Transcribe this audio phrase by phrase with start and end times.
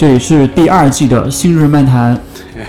[0.00, 2.18] 这里是第二季的新日漫谈。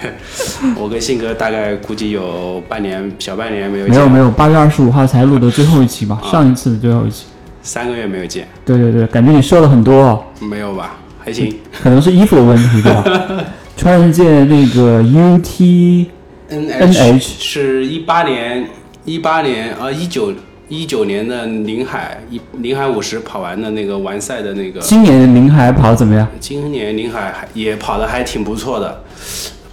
[0.76, 7.28] 我跟信哥大概估计有半年，小半年没有见，没有没有，八月二十五号才录的最后一期吧，啊上一次的最后一期。
[7.62, 10.98] 三个月没有见，对对对，感觉你瘦了很多哦，没有吧？
[11.24, 11.56] 还行。
[11.82, 13.02] 可能是衣服的问题，吧？
[13.78, 16.08] 穿了一件那个 UT
[16.50, 18.68] NH 是一八年，
[19.06, 20.34] 一八年啊，一九
[20.72, 26.26] 一九年的宁海一宁海五十跑完的那个完赛的那个，今年的宁海跑得怎么样？
[26.40, 29.04] 今年宁海还也跑的还挺不错的，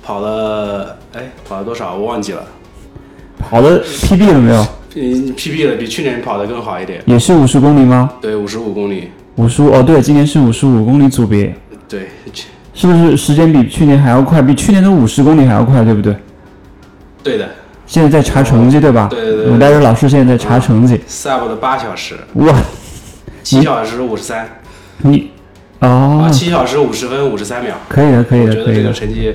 [0.03, 2.45] 跑了哎跑了多少我忘记了，
[3.39, 4.67] 跑了 PB 了没有？
[4.97, 8.11] 嗯 PB 了，比去年跑的更好一点，也是五十公里吗？
[8.21, 11.55] 对，五十五公里，五十五哦，对，今年是五十五公里组别，
[11.89, 12.09] 对，
[12.75, 14.43] 是不是时间比去年还要快？
[14.43, 16.17] 比去年的五十公里还要快，对不对？
[17.23, 17.49] 对的
[17.89, 19.09] 现在在查成绩，对吧？
[19.11, 21.01] 对对对我们带着老师现在在查成绩。
[21.09, 22.55] ，sub 的八小时，哇，
[23.43, 24.47] 七小时五十三。
[24.99, 25.31] 你
[25.81, 28.93] 啊，哦，七小时五十分五十三秒，可以的，可以的，我觉得这个可以的。
[28.93, 29.35] 成绩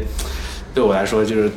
[0.73, 1.51] 对我来说就是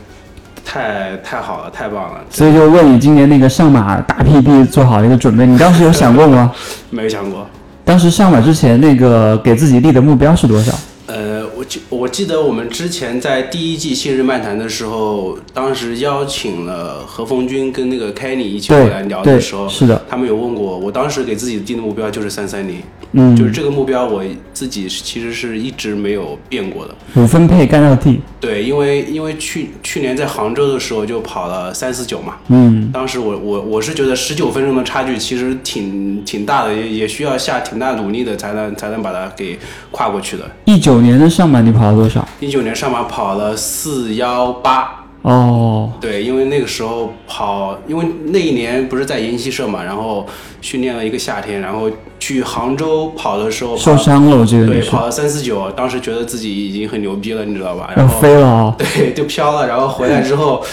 [0.65, 6.51] 太太好了，太棒了，所以就问你今年那个上马大 PB 做好了一个准备，你当时有想过吗？
[6.91, 7.47] 没有想过。
[7.85, 10.73] 当时上马之前那个给自己立的目标是多少？
[11.07, 26.95] 呃，我记我记得我们之前在第一季《信日漫谈》的时候，当时邀请了何峰军跟那个开尼一起过来聊的时候，是的，他们有问过我，当时给自己定的目标就是三三零，嗯，就是这个目标我自己其实是一直没有变过的。
[27.15, 39.59] 五分配干到地，对，因为因为去去年在杭州的时候就跑了三四九嘛，嗯，当时我我我是觉得十九分钟的差距其实挺挺大的，也也需要下挺大努力的才能才能把它给
[39.91, 40.45] 跨过去的。
[40.67, 42.27] 一九年的上马你跑了多少？
[42.41, 50.27] 一九年上马跑了四幺八，哦，对，因为那个时候跑，因为那一年不是在研习社嘛，然后
[50.61, 57.91] 训练了一个夏天，然后去杭州跑的时候受伤了，我记得对，跑了三四九，当时觉得自己已经很牛逼了，你知道吧？
[57.97, 58.75] 然后飞了哦。
[58.79, 60.65] 对，就飘了，然后回来之后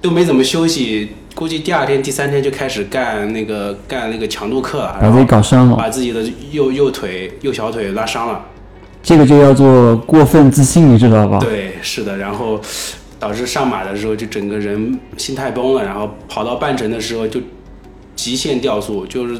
[0.00, 8.40] 都没怎么休息，估计第二天、第三天就开始干那个干那个强度课了，把自己然后搞伤了，把自己的右右腿、右小腿拉伤了。
[9.02, 11.38] 这个就叫做过分自信，你知道吧？
[11.40, 12.60] 对，是的，然后
[13.18, 17.40] 导致上马的时候就整个人心态崩了，然后跑到半程的时候就
[18.14, 19.38] 极限掉速，就是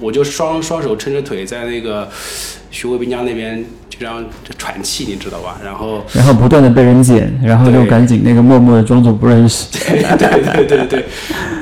[0.00, 2.08] 我就双双手撑着腿在那个
[2.70, 4.24] 徐汇滨江那边就这样
[4.58, 5.60] 喘气，你知道吧？
[5.62, 9.66] 然后然后不断的被人捡，然后就赶紧那个默默的装作不认识。
[9.78, 11.04] 对对对对对，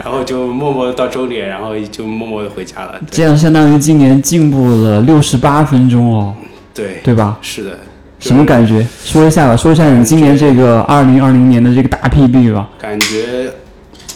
[0.03, 2.99] 然后就默默的到终点，然后就默默的回家了。
[3.11, 6.35] 这样相当于今年进步了六十八分钟哦，
[6.75, 7.39] 对，对吧？
[7.43, 7.79] 是的。
[8.19, 8.87] 什么感觉？
[9.05, 12.71] 说一下吧，说一下你今年这个二零二零年的这个大 PB 吧。
[12.79, 13.53] 感觉，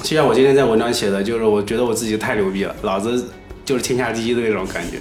[0.03, 3.29] 就像我今天在文章写的，就是我觉得我自己太牛逼了，老子
[3.65, 4.99] 就是天下第一的那种感觉，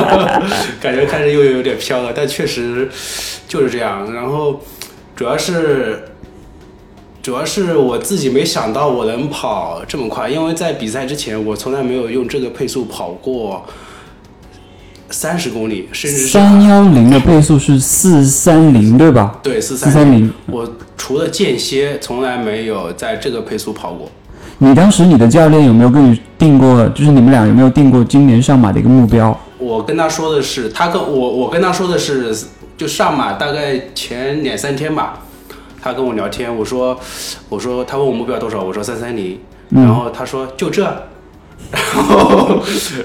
[0.80, 2.88] 感觉开始又有点飘了，但确实
[3.46, 4.12] 就是这样。
[4.12, 4.60] 然后
[5.14, 6.02] 主要是。
[7.22, 13.66] 主要是我自己没想到我能跑这么快，因为在比赛之前我从来没有用这个配速跑过
[15.10, 19.38] 三十公里，甚至三幺零的配速是四三零，对吧？
[19.42, 20.30] 对四四三零。
[20.46, 24.10] 我除了间歇，从来没有在这个配速跑过。
[24.58, 26.88] 你当时你的教练有没有跟你定过？
[26.88, 29.38] 就是你们俩有没有定过今年上马的一个目标？
[29.58, 32.34] 我跟他说的是，他跟我我跟他说的是，
[32.76, 35.20] 就上马大概前两三天吧，
[35.82, 36.98] 他跟我聊天，我说
[37.48, 39.38] 我说他问我目标多少，我说三三零，
[39.70, 40.84] 然后他说就这，
[41.72, 42.62] 然 后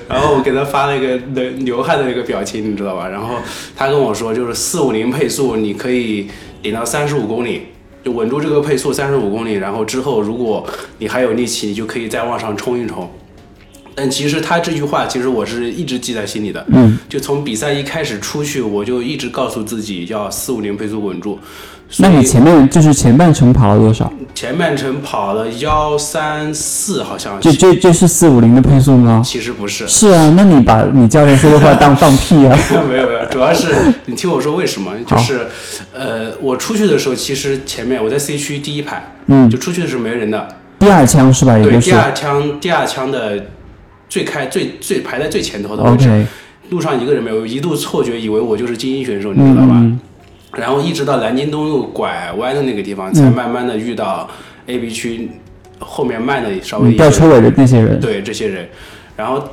[0.08, 3.08] 然后我给他发了一个流流汗的那个表情，你知道吧？
[3.08, 3.36] 然后
[3.76, 6.28] 他跟我说就是四五零配速，你可以
[6.62, 7.64] 顶到三十五公里。
[8.04, 10.66] 就稳住这个配速三十五公里，然后之后如果
[10.98, 13.08] 你还有力气，你就可以再往上冲一冲。
[13.94, 16.66] 但其实他这句话，其实我是一直记在心里的。
[16.70, 21.38] 嗯，就从比赛一开始出去，我就一直告诉自己要四五零配速稳住。
[21.98, 24.12] 那你前面就是前半程跑了多少？
[24.34, 29.22] 前半程跑了幺三四，好像这这这是四五零的配速吗？
[29.24, 32.58] 其实不是，是啊，那你把你教练说的话当放屁啊？
[32.90, 33.68] 没有没有，主要是
[34.06, 34.92] 你听我说为什么？
[35.06, 35.48] 就是
[35.94, 40.48] 呃，我出去的时候，其实前面我在 C 区第一排，嗯，就出去的时候没人的。
[40.80, 41.58] 第二枪是吧？
[41.58, 43.46] 也对，就是第二枪第二枪的
[44.10, 46.26] 最开最最排在最前头的位置。
[46.70, 49.74] 路上一个人没有，一度错觉以为我就是精英选手，你知道吧？
[49.76, 50.00] 嗯
[50.56, 54.30] 然后一直到南京东路拐弯的那个地方，才慢慢的遇到
[54.68, 55.30] A、B 区
[55.80, 58.68] 后面慢的稍微嗯，一些吊车尾的那些人，对这些人。
[59.16, 59.44] 然后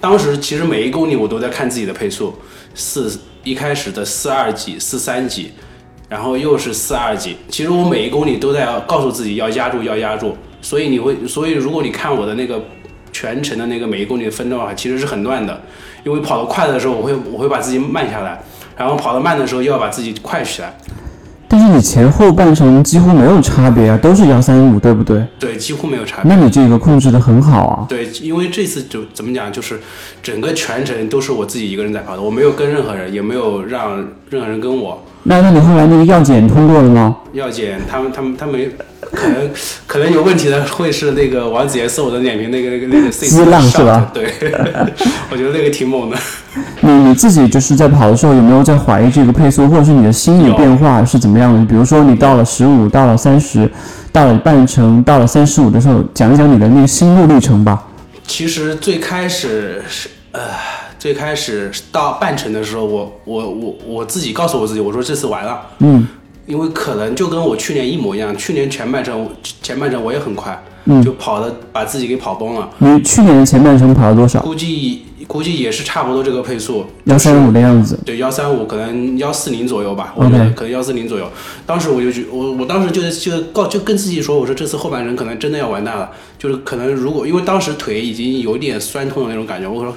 [0.00, 2.34] 当时其实每一公里我都在看自己的配速，
[2.74, 5.50] 四一开始的四二几、四三几，
[6.08, 7.36] 然后又是四二几。
[7.48, 10.36] 其实我每一公里都在告诉自己要压住，要压住。
[10.60, 12.60] 所以你会，所以如果你看我的那个
[13.12, 15.60] 全程的那个每一公里的分段的话，其实是很乱的，
[16.04, 18.42] 因为跑得快的时候，我会我会把自己慢下来，
[18.78, 20.72] 然后跑得慢的时候又要把自己快起来。
[21.50, 25.26] 但是你前后半程几乎没有差别啊，都是幺三五，对不对？
[25.38, 26.30] 对，几乎没有差别。
[26.30, 27.86] 那你这个控制的很好啊。
[27.88, 29.80] 对，因为这次就怎么讲，就是
[30.22, 33.96] 整个全程都是我自己一个人在跑的，我没有跟任何人，也没有让
[34.28, 35.02] 任何人跟我。
[35.28, 37.14] 那那你后来那个药检通过了吗？
[37.34, 38.72] 药检，他们他们他们
[39.12, 39.50] 可能
[39.86, 44.10] 可能有问题的会是那个王子爷送我的脸瓶那个那个那个 C 滋浪是吧？
[44.14, 44.32] 对，
[45.30, 46.16] 我觉得那个挺猛的。
[46.80, 51.62] 你你自己就是在跑的时候有没有在怀疑这个配速，或者是你的心理变化是怎么样的？
[51.66, 53.70] 比如说你到了十五，到了三十，
[54.10, 57.84] 到了半程，到了三十五的时候，讲一讲你的那个心路历程吧。
[58.26, 60.40] 其实最开始是呃，
[60.98, 65.66] 最开始到半程的时候，我我我我自己告诉我自己，我说这次完了。
[65.78, 66.06] 嗯。
[66.46, 69.28] 因为可能就跟我去年一模一样，去年前半程
[69.60, 70.58] 前半程我也很快，
[70.90, 72.68] 嗯，就跑的把自己给跑崩了。
[72.78, 74.40] 你去年的前半程跑了多少？
[74.40, 77.98] 估计估计也是差不多这个配速，幺三五的样子。
[78.06, 81.30] 对，幺三五可能幺四零左右吧，我觉得可能幺四零左右。
[81.66, 89.94] 当时我就觉我我当时就就告就跟自己说，我说这次后半程可能真的要完蛋了，就是可能如果因为当时腿已经有点酸痛的那种感觉，我说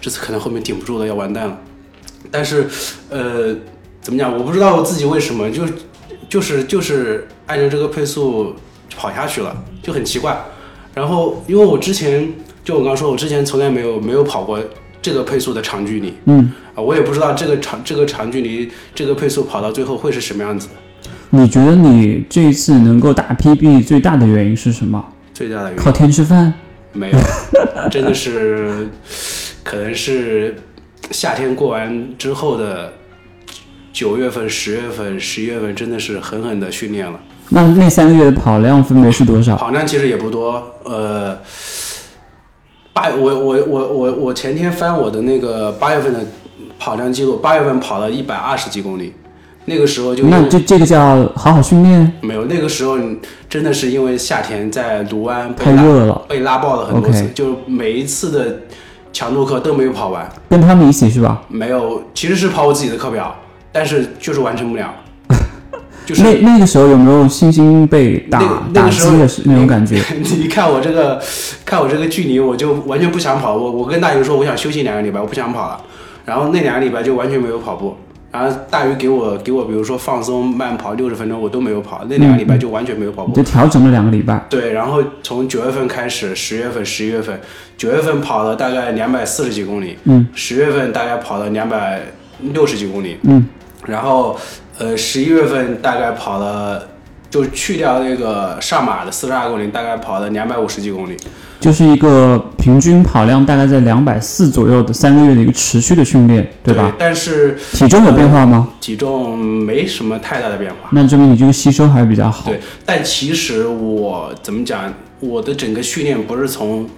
[0.00, 1.58] 这次可能后面顶不住了，要完蛋了。
[2.30, 2.68] 但是
[3.10, 3.52] 呃，
[4.00, 4.32] 怎么讲？
[4.32, 5.64] 我不知道我自己为什么就。
[6.28, 8.54] 就是就是按照这个配速
[8.96, 10.36] 跑下去了，就很奇怪。
[10.94, 12.28] 然后因为我之前
[12.64, 14.60] 就我刚说，我之前从来没有没有跑过
[15.00, 20.68] 这个配速的长距离，嗯，啊，我也不知道这个长这个长距离这个配速跑到最后会是什么样子。
[21.30, 25.04] 你觉得你这一次能够打 PB 最大的原因是什么？
[25.32, 26.52] 最大的原因靠天吃饭？
[26.92, 27.18] 没有，
[27.90, 28.88] 真的是
[29.62, 30.56] 可能是
[31.10, 32.92] 夏天过完之后的。
[33.90, 37.18] 九月份、十月份、十一月份真的是狠狠的训练了。
[37.50, 39.56] 那那三个月的跑量分别是多少？
[39.56, 41.38] 跑量其实也不多，呃，
[42.92, 46.20] 八我我我我我前天翻我的那个八月份的
[46.78, 49.14] 跑量记录，八月份跑了一百二十几公里，
[49.64, 52.12] 那个时候就那这这个叫好好训练？
[52.20, 52.98] 没有，那个时候
[53.48, 58.60] 真的是因为夏天在卢湾太热了，被拉爆了很多次，就每一次的
[59.12, 60.30] 强度课都没有跑完。
[60.50, 61.42] 跟他们一起是吧？
[61.48, 63.34] 没有，其实是跑我自己的课表。
[63.70, 64.92] 但是就是完成不了，
[66.08, 68.40] 就是那那个时候有没有信心被打
[68.72, 70.02] 打击的那种感觉？
[70.40, 71.20] 你看我这个，
[71.66, 73.54] 看我这个距离，我就完全不想跑。
[73.54, 75.78] 我我跟大鱼说，我想休息两个礼拜，我不想跑了。
[76.24, 77.94] 然后那两个礼拜就完全没有跑步。
[78.32, 82.06] 然后大鱼给我给我，比如说放松慢跑六十分钟，我都没有跑。
[82.08, 83.34] 那两个礼拜就完全没有跑步。
[83.34, 84.42] 就调整了两个礼拜。
[84.48, 87.38] 对，然后从九月份开始，十月份、十一月份，
[87.76, 92.00] 九月份跑了大概两百四十几公里，嗯，十月份大概跑了两百
[92.54, 93.46] 六十几公里，嗯。
[93.86, 94.38] 然后，
[94.78, 96.88] 呃，十一月份大概跑了，
[97.28, 101.16] 就去掉那个上马的四十二公里，大概跑了两百五十几公里，
[101.58, 106.94] 就是一个平均跑量大概在两百四左右的三个月的一个持续的训练，对吧？
[106.96, 108.68] 但是体重有变化吗？
[108.80, 110.88] 体重没什么太大的变化。
[110.92, 112.48] 那证明你这个吸收还是比较好。
[112.48, 116.88] 对，但其实我怎么讲，我的整个训练不是从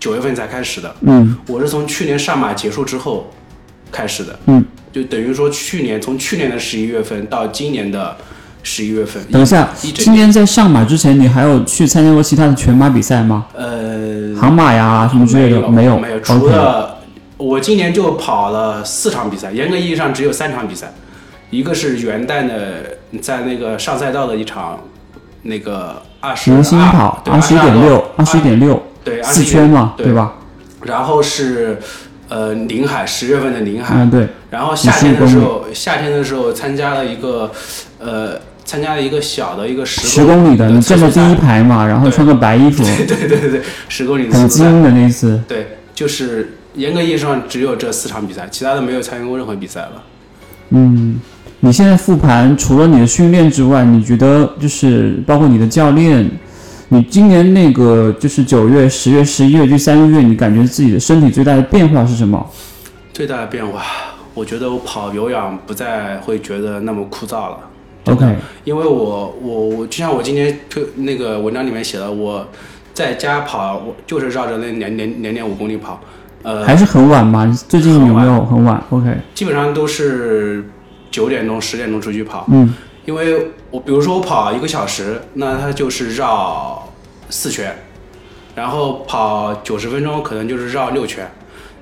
[0.00, 3.30] 九月份才开始的，嗯，我是从去年上马结束之后
[3.92, 4.64] 开始的，嗯。
[4.92, 8.14] 就等于说，去年从去年的十一月份到今年的
[8.62, 9.24] 十一月份。
[9.32, 13.46] 等一下，今年在上马之前，你还有去参加过其他的全马比赛吗？
[13.54, 16.20] 呃，航马呀什么之类的没有，没有。
[16.20, 16.98] 除了
[17.38, 20.92] 我今年就跑了四场比赛，严格意义上只有三场比赛，
[21.48, 24.78] 一个是元旦的，在那个上赛道的一场，
[25.40, 30.34] 那个二十明星跑二十一点六，二十一点六，对，四圈嘛，对吧？
[30.82, 31.78] 然后是。
[32.34, 37.50] 呃，临海十月份的临海，嗯对，然后夏天的时候，夏天的时候参加了一个，
[37.98, 50.02] 呃，参加了一个小的一个十十公里的，你站在第一排嘛，然后穿个白衣服， 对对对对对，十公里很精英的那一次，对，就是严格意义上只有这四场比赛，其他的没有参与过任何比赛了。
[50.70, 51.20] 嗯，
[51.60, 56.30] 你现在复盘，除了你的训练之外，你觉得就是包括你的教练？
[56.92, 62.46] 你今年那个就是九月、十月、十一月这三个月，你感觉自己的身体最大的变化是什么？
[63.14, 63.80] 最大的变化，
[64.34, 67.58] 我觉得我跑有氧不再会觉得那么枯燥了。
[68.04, 72.46] OK，因为我我我就像我今天推那个文章里面写的，我
[72.92, 75.98] 在家跑，我就是绕着那两两两点五公里跑。
[76.42, 77.50] 呃，还是很晚吗？
[77.70, 80.62] 最近有没有很晚？OK，基本上都是
[81.10, 82.44] 九点钟、十点钟出去跑。
[82.52, 82.74] 嗯。
[83.04, 86.88] 因为我比如说我跑一个小时，那它就是绕
[87.30, 87.76] 四圈，
[88.54, 91.28] 然后跑九十分钟可能就是绕六圈。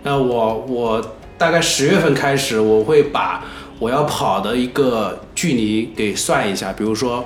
[0.03, 3.45] 那我我大概十月份开始，我会把
[3.79, 6.73] 我要跑的一个距离给算一下。
[6.73, 7.25] 比如说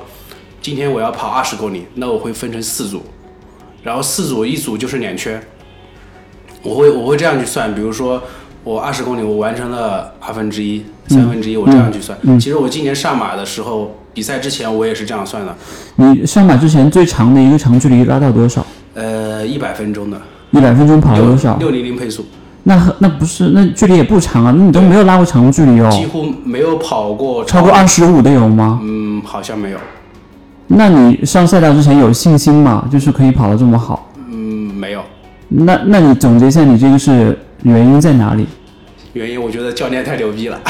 [0.60, 3.02] 今天我要跑二十公里，那我会分成四组，
[3.82, 5.40] 然后四组一组就是两圈。
[6.62, 8.22] 我会我会这样去算，比如说
[8.64, 12.18] 我二十公里我完成了二分之一、三分之一，我这样去算。
[12.40, 15.54] 其实我今年上马的时候，比赛之前我也是这样算的。
[15.97, 18.64] 你上马之前最长的一个长距离拉到多少？
[18.94, 20.18] 呃，一百分钟的，
[20.50, 21.56] 一百分钟跑了多少？
[21.56, 22.25] 六零零配速，
[22.62, 25.90] 那那不是那距离也不长啊，那你都没有拉过长距离哦。
[25.90, 28.80] 几乎没有跑过超过二十五的有吗？
[28.83, 29.78] 嗯，好像没有。
[30.66, 32.88] 那你上赛道之前有信心吗？
[32.90, 34.11] 就是可以跑得这么好？
[34.30, 35.02] 嗯，没有。
[35.49, 38.47] 那那你总结一下，你这个是原因在哪里？
[39.14, 40.61] 原因我觉得教练太牛逼了。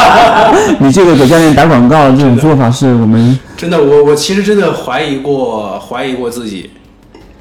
[0.80, 6.70] 你这个给教练打广告这种做法是我们 真的，我我其实真的怀疑过，怀疑过自己。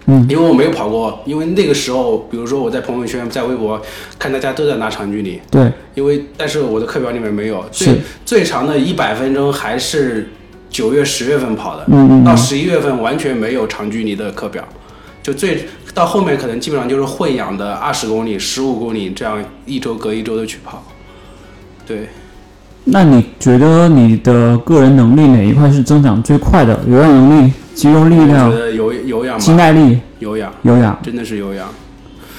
[0.05, 3.81] 嗯，因为我没有跑过，因为那个时候，比如说我在朋友圈、在微博
[4.19, 5.39] 看大家都在拿长距离。
[5.49, 5.71] 对。
[5.95, 10.29] 因为但是我的课表里面没有，最最长的一百分钟还是
[10.69, 11.85] 九月、十月份跑的。
[11.87, 14.61] 嗯嗯嗯到十一月份完全没有长距离的课表，
[15.23, 20.83] 就最到后面可能基本上就是会养的二十公里、十五公里这样一周隔一周的去跑。
[21.87, 22.09] 对，
[22.83, 26.77] 那你觉得你的个人能力哪一块是增长最快的？
[26.87, 31.67] 有氧能力、肌肉力量有有氧肌，耐力、有氧有氧，真的是有氧。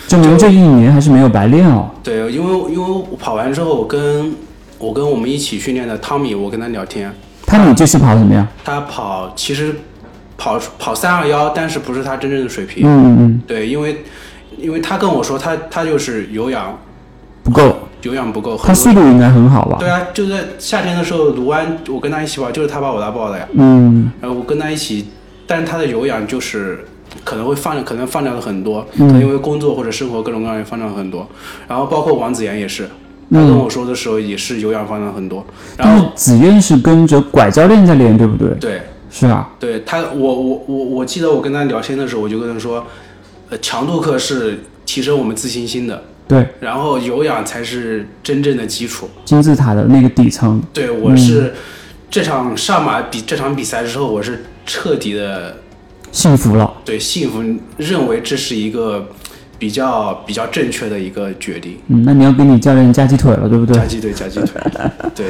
[0.06, 1.90] 证明这一年还是没有白练哦。
[2.02, 4.34] 对，因为因为我跑完之后，我跟
[4.78, 7.10] 我跟我们一起训练的汤米，我跟他聊天，
[7.46, 8.46] 汤米这次跑得怎么样？
[8.62, 9.74] 他跑其实
[10.36, 12.86] 跑跑三二幺，但是不是他真正的水平。
[12.86, 14.04] 嗯嗯对，因为
[14.58, 16.78] 因为他跟我说，他他就是有氧嗯，
[17.44, 19.76] 不够，有氧不够，他速度应该很好吧？
[19.78, 23.46] 对啊，就在夏天的时候，卢湾我跟他一起跑，就是他把我拉爆的呀。
[23.54, 25.06] 嗯然后我跟他一起，
[25.46, 26.84] 但是他的有氧就是
[27.22, 31.28] 可能会放，可能放掉了很多，嗯可能因为工作或者生活各种各样的放掉了很多。
[31.68, 32.84] 然后包括王子妍也是，
[33.30, 35.44] 他嗯跟我说的时候也是有氧放掉了很多。
[35.76, 38.48] 然后子燕是跟着拐教练在练，对不对？
[38.60, 38.82] 对
[39.16, 42.85] 是啊，对，他我我我我记得我跟他聊天的时候，我就跟他说，
[43.49, 49.09] 呃，强度课是提升我们自信心的，对，然后有氧才是真正的基础。
[49.25, 50.61] 金字塔的那个底层。
[50.73, 51.54] 对我是、
[52.11, 55.59] 这场上马比这场比赛之后，我是彻底的
[56.11, 57.40] 幸福了，对幸福，
[57.76, 59.09] 认为这是一个
[59.61, 61.76] 比较比较正确的一个决定。
[61.87, 63.87] 嗯，那你要给你教练加鸡腿了，对不对夹？
[63.87, 64.61] 鸡腿，夹鸡腿。
[65.14, 65.26] 对，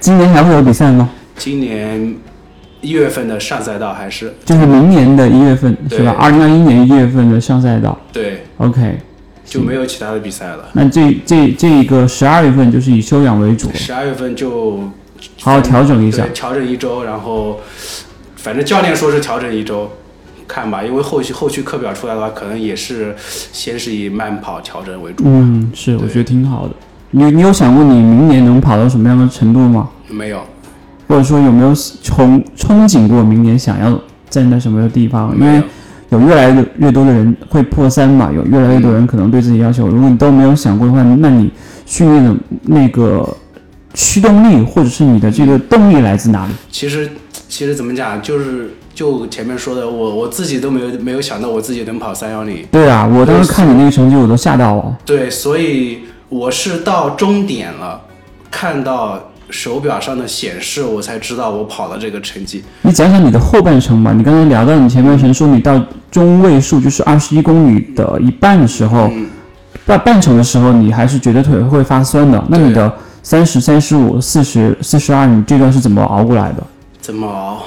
[0.00, 1.08] 今年还会有比赛吗？
[1.36, 2.14] 今年
[2.82, 6.14] 一月份的上赛道还是就是明年的一月份是吧？
[6.18, 8.98] 二零二一年一月份的上赛道对，，OK。
[9.44, 10.68] 就没有其他的比赛了。
[10.72, 14.78] 那这这这一个十二月份就是以休养为主，十二月份就
[15.40, 16.26] 好好调整一下，。
[16.32, 17.60] 调整一周，然后
[18.36, 19.90] 反正教练说是调整一周，
[20.48, 25.24] 看吧，因为后续后续课表出来的话，可能也是先是以慢跑调整为主。
[25.26, 26.74] 嗯，是，我觉得挺好的。
[27.10, 29.90] 你你有想过你明年能跑到什么样的程度吗？
[30.08, 30.42] 没有，
[31.12, 34.00] 或者说有没有憧憧憬过明年想要
[34.30, 35.36] 站在什么地方？
[35.38, 35.62] 因为有。
[36.12, 41.50] 有越来越越多的人会破三嘛，有越来越多人可能对自己要求，如果你都没有想过的话，那你
[41.86, 43.26] 训练的那个
[43.94, 46.52] 驱动力或者是你的这个动力来自哪里？
[46.70, 47.08] 其实
[47.48, 52.62] 其实怎么讲，就是就前面说的，我我自己都没有没有想到我自己能跑三幺零。
[52.70, 54.98] 对啊，我当时看你那个成绩，我都吓到了。
[55.06, 57.98] 对，所以我是到终点了，
[58.50, 62.64] 看到手表上的显示，我才知道我跑了这个成绩。
[62.80, 64.12] 你讲讲你的后半程吧。
[64.12, 65.80] 你刚才聊到你前半程说你到
[66.10, 69.28] 中位数就是二十一公里的一半的时候，嗯
[69.84, 72.42] 半半程的时候你还是觉得腿会发酸的。
[72.48, 72.92] 那你的
[73.22, 76.62] 三十三十五、四十四十二，你这段是怎么熬过来的？
[77.00, 77.62] 怎么熬？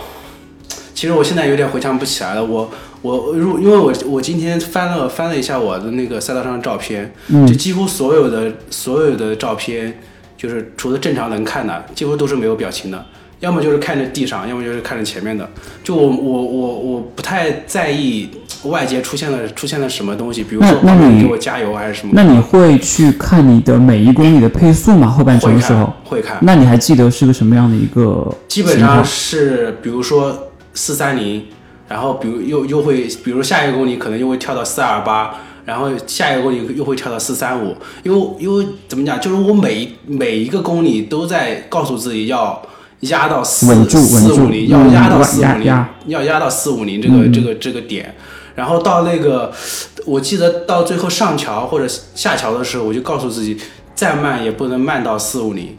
[0.93, 2.43] 其实我现在有点回想不起来了。
[2.43, 9.99] 我我如因为我我今天翻了翻了一下我的那个赛道上的照片，嗯就几乎所有的所有的照片，
[10.47, 13.05] 就是除了正常能看的，几乎都是没有表情的。
[13.41, 15.47] 要么就是看着地上，要么就是看着前面的。
[15.83, 18.29] 就我我我我不太在意
[18.63, 22.13] 外界出现了出现了什么东西，比如说那那你旁边给我加油还是什么。
[22.15, 25.07] 那你会去看你的每一公里的配速吗？
[25.07, 31.43] 后半程的时候，会看，那你还记得是个什么样的一个基本上是，比如说四三零，
[31.89, 35.35] 然后比如又又会，比如下一个公里可能又会跳到四二八，
[35.65, 42.62] 然后下一个公里又会跳到四三五，因为因为怎么讲，就是我每一每一个公里都在告诉自己要
[43.01, 48.13] 压到四四五零，要压到嗯四五零要压到四五零这个、嗯这个这个点。
[48.53, 49.51] 然后到那个，
[50.05, 53.57] 我记得到最后上桥或者下桥的时候，我就告诉自己，
[53.93, 55.75] 再慢也不能慢到四五零。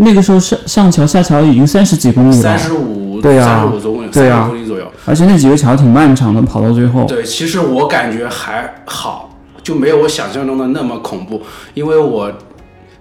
[0.00, 4.42] 那个时候上上桥下桥已经三十几公里了，三十五，对啊三十五左右，对啊。
[4.42, 4.86] 三十公里左右。
[5.04, 11.42] 而且那几个桥挺漫长的，跑到最后，对，其实我感觉还好，就没有我想象中的那么恐怖，
[11.74, 12.32] 因为我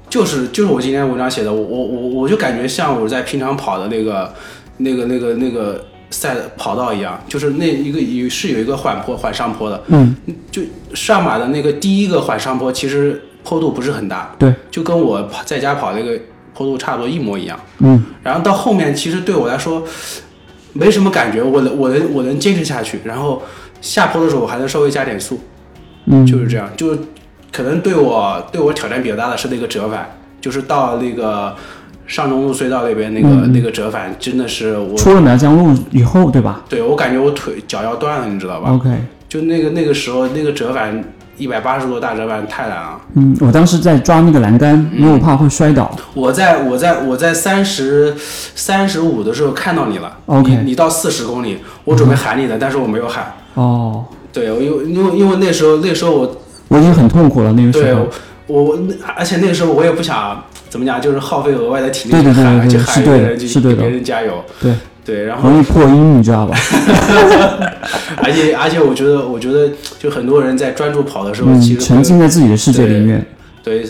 [0.10, 4.34] 就是就是我今天文章写的，我我我我就感觉像我在平常跑的那个
[4.78, 10.16] 那个那个那个赛跑道一样，就是那一个有是有一个缓坡缓上坡的，嗯，
[10.50, 10.64] 就
[10.96, 16.18] 上马的那个第一个缓上坡，其实坡度不是很大，对，就跟我跑在家跑那个
[16.58, 17.60] 坡度差不多一模一样。
[17.80, 19.84] 嗯，然后到后面其实对我来说
[20.74, 23.42] 没什么感觉，我能我能我能坚持下去，然后
[23.80, 25.40] 下坡的时候我还能稍微加点速，
[26.06, 26.98] 嗯，就是这样，就
[27.52, 31.56] 可能对我对我挑战比较大的是那个折返，就是到那个
[32.06, 38.90] 上中路隧道那边那个、那个折返，真的是我出了苗江路以后，对吧对我感觉我腿脚要断了，你知道吧？？OK，
[39.28, 41.04] 就那个那个时候那个折返
[41.38, 43.02] 一百八十度大折弯太难了。
[43.16, 45.96] 嗯，我当时在抓那个栏杆，因为我怕会摔倒。
[46.14, 48.16] 我在我在我在三十
[48.56, 53.34] 三十五的时候看到你了 OK 你你到四十公里，我准备喊你的，但是我没有喊。
[53.54, 58.08] 哦，对，我因为因为因为那时候那时候我我已经很痛苦了那个时对候。
[58.48, 58.80] 我我
[59.18, 64.42] 而且那个时候我也不想怎么讲，就是耗费额外的体力去喊去喊人去给别人加油。
[64.62, 64.74] 对
[65.08, 66.54] 对，然后容易破音，你知道吧？
[68.22, 73.26] 而且而且我觉得我觉得就很多人在专注跑的时候，嗯其，实沉浸在自己的世界里面。
[73.64, 73.86] 对，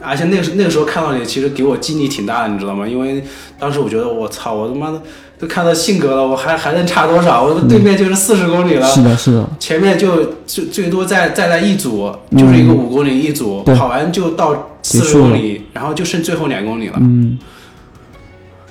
[0.00, 2.86] 而且那个时那个时候看到你，其实给我激励挺大的，你知道吗？
[2.86, 3.24] 因为
[3.58, 5.02] 当时我觉得我操，我他妈的
[5.40, 7.42] 都看到性格了，我还还能差多少？
[7.42, 16.94] 我对面就是四十公里了，是的，是的，前面就最最多再再来一组，就是一个五公里一组，对跑完就到四十公里，然后就剩最后两公里了。
[17.00, 17.36] 嗯，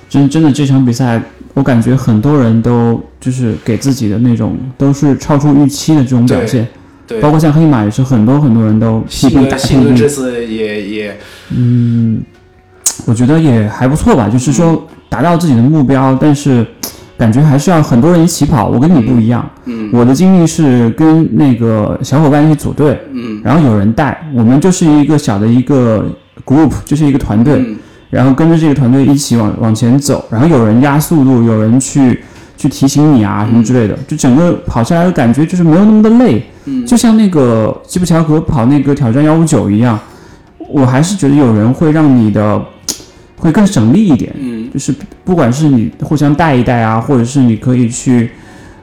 [0.08, 1.20] 真真的这场比赛，
[1.54, 6.66] 我感觉很多人都就是给自己的那种都是超出预期的这种表现，
[7.06, 9.02] 对，包括像黑马也是很多很多人都
[9.94, 11.16] 这次也也
[11.56, 12.20] 嗯，
[13.06, 16.66] 我觉得也还不错吧，就是说达到自己的目标，但是
[17.16, 18.66] 感觉还是要很多人一起跑。
[18.66, 19.88] 我跟你不一样，嗯。
[19.92, 23.40] 我的经历是跟那个小伙伴一起组队，嗯。
[23.44, 26.04] 然后有人带，我们就是一个小的一个
[26.44, 27.76] group，就是一个团队，嗯
[28.14, 32.22] 然后跟着这个团队一起往往前走，然后有人压速度，有人去
[32.56, 36.86] 去提醒你啊什么之类的，就整个跑下来的感觉就是没有那么的累，嗯。
[36.86, 39.98] 就像那个基普乔格跑那个挑战幺五九一样，
[40.68, 42.62] 我还是觉得有人会让你的
[43.36, 44.70] 会更省力一点，嗯。
[44.72, 48.30] 就是不管是你互相带一带啊，或者是你可以去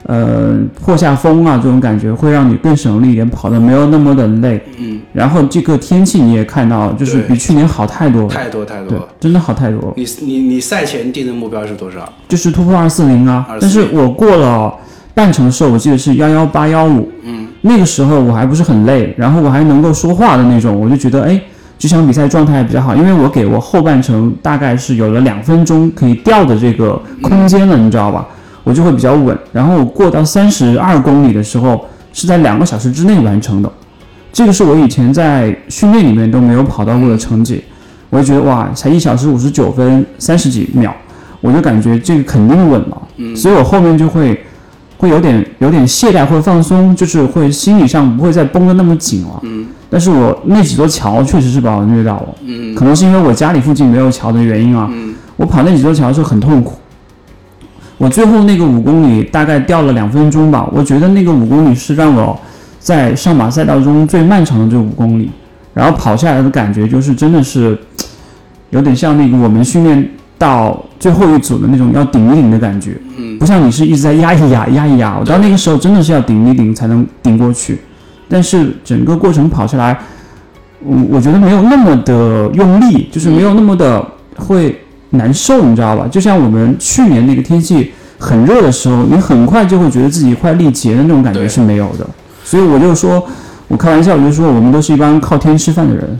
[0.07, 4.61] 呃破下风啊，这种感觉会让你更省力一点，跑的没有那么的累。
[4.79, 9.93] 嗯，然后这个天气你也看到了，就是比去年好太多了，太多太多对了。，真的好太多了。
[9.95, 12.11] 你你你赛前定的目标是多少？
[12.27, 14.73] 就是突破二四零啊240，但是我过了
[15.13, 21.39] 半程的时候，我记得是幺幺八幺五，嗯，那个时候我还不是很累，然后我还能够说话的那种，我就觉得哎，
[21.77, 28.25] 这场比赛状态比较好，因为我给我后半程大概是有了两分钟可以掉的这个空间了，你知道吧？
[28.63, 29.37] 我就会比较稳。
[29.51, 33.71] 然后我过到三十二公里的时候，是在两个小时之内完成的，
[34.31, 37.63] 这个是我以前在训练里面都没有跑到过的成绩，
[38.09, 40.93] 我就觉得哇，才一小时五十九分三十几秒，
[41.39, 44.43] 我就感觉这个肯定稳了，嗯所以我后面就会
[44.97, 49.39] 会有点有点懈怠或者放松，就是会心理上不会再绷得那么紧了。
[49.43, 54.87] 嗯但是我那几座桥确实是把我虐到了，嗯可能是因为我家里附近没有桥的原因啊。
[54.91, 56.77] 嗯我跑那几座桥的时候很痛苦，
[58.01, 62.35] 我最后那个五公里大概掉了两分钟吧，我觉得那个五公里是让我
[62.79, 65.29] 在上马赛道中最漫长的这五公里，
[65.71, 67.77] 然后跑下来的感觉就是真的是
[68.71, 70.09] 有点像那个我们训练
[70.39, 73.37] 到最后一组的那种要顶一顶的感觉，嗯。
[73.37, 77.79] 不像你是一直在压一压压一压，我到那个时候真的是要顶一顶才能顶过去，
[78.27, 79.95] 但是整个过程跑下来，
[80.83, 84.03] 我我觉得没有那么的用力，就是没有那么的
[84.37, 84.75] 会
[85.11, 86.07] 难受，你知道吧？
[86.11, 92.05] 就像我们去年那个天气很热的时候，你很快就会觉得自己快力竭的那种感觉是没有的，
[92.43, 93.25] 所以我就说，
[93.67, 96.19] 我开玩笑我就说我们都是一帮靠天吃饭的人，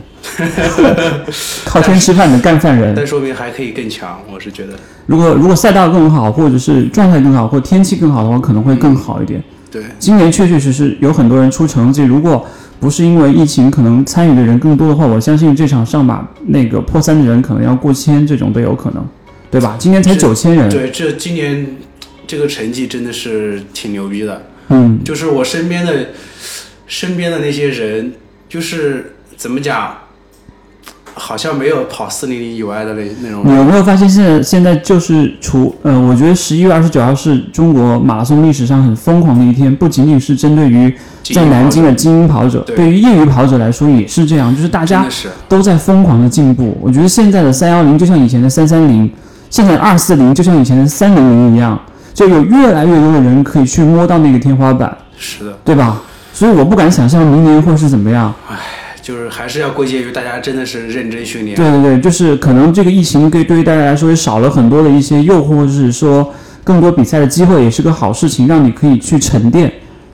[1.64, 2.94] 靠天吃饭的干饭人。
[2.94, 4.74] 但说明还可以更强，我是觉得。
[5.06, 9.42] 如果如果赛道更好，或者是状态更好，或天气更好的话，可能会更好一点。
[9.70, 12.46] 对，今年确确实实有很多人出成绩，如果
[12.82, 19.06] 不是因为疫情，可能参与的人更多的话，我相信这场上马那个破三的人可能要过千，这种都有可能，
[19.52, 19.76] 对吧？
[19.78, 21.76] 今年才是九千人，对，这今年
[22.26, 24.42] 这个成绩真的是挺牛逼的。
[24.70, 26.08] 嗯，就是我身边的
[26.88, 28.14] 身边的那些人，
[28.48, 29.96] 就是怎么讲，
[31.14, 40.92] 好像没有跑四零零以外的那那种你有没有发现现在现在就是除呃，我觉得十一月二十九号是中国马拉松历史上很疯狂的一天，不仅仅是针对于
[41.22, 45.06] 在南京的精英跑者，对对于业余跑者来说也是这样，就是大家
[45.48, 46.76] 都在疯狂的进步。
[46.80, 49.10] 我觉得现在的三幺零就像以前的三三零，
[49.50, 51.78] 现在二四零就像以前的三零零一样，
[52.12, 56.02] 就有越来越多的人可以去摸到那个天花板，是的，对吧？
[56.32, 58.34] 所以我不敢想象明年会是怎么样。
[58.48, 58.56] 唉
[59.02, 61.56] 就是还是要归结于大家真的是认真训练。
[61.56, 66.32] 对对对，就是可能这个疫情对对于大家来说也少了很多的一些诱惑，或者是说
[66.62, 69.72] 更多比赛的机会，也是个好事情，让你可以去沉淀。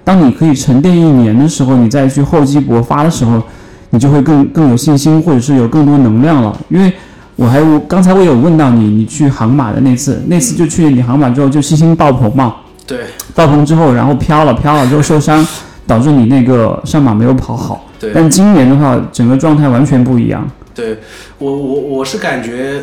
[0.09, 3.43] 当你可以沉淀一年的时候，你再去厚积薄发的时候，
[3.91, 6.59] 你就会更更有信心，或者是有更多能量了。
[6.71, 6.91] 因为
[7.37, 13.01] 我还我刚才我有问到你，你去航马的那次，那次就去你航马之后就信心爆棚嘛，对
[13.35, 15.47] 爆棚之后然后飘了飘了之后受伤，
[15.87, 17.85] 导致你那个上马没有跑好。
[18.01, 20.51] 对但今年的话，整个状态完全不一样。
[20.75, 21.01] 对，
[21.37, 22.83] 我我我是感觉，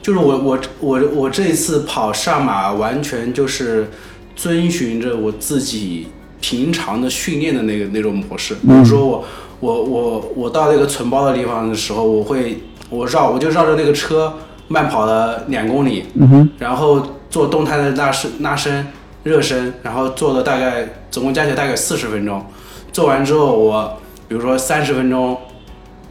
[0.00, 3.88] 就是我我我我这一次跑上马，完全就是
[4.36, 6.06] 遵循着我自己
[6.46, 8.54] 平常的训练的那个那种模式。
[8.56, 9.24] 比如说我
[9.60, 14.30] 我我我到那个存包的地方的时候，我会我绕我就绕着那个车
[14.68, 18.86] 慢跑了两公里，嗯，然后做动态的拉伸拉伸
[19.22, 22.44] 热身，然后做了大概总共加起来大概四十分钟。
[22.92, 23.96] 做完之后，我
[24.28, 25.38] 比如说三十分钟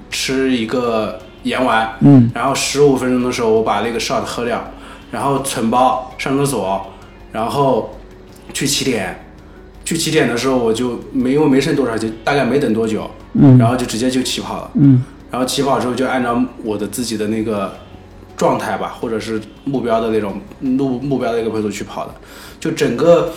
[0.10, 4.68] 吃一个盐丸，嗯，然后十五分钟的时候我把那个 shot 喝掉，
[5.12, 6.88] 然后存包上厕所，
[7.32, 7.92] 然后
[8.52, 9.20] 去起点。
[9.94, 14.72] 去起点的时候我就没因为没剩多少，就大概没等多久，嗯然后就直接就起跑了。
[14.74, 17.72] 嗯然后起跑之后就按照我的自己的那个
[18.36, 22.14] 状态吧，或者是目标的那种目目标的一个配速去跑的，
[22.60, 23.32] 就整个，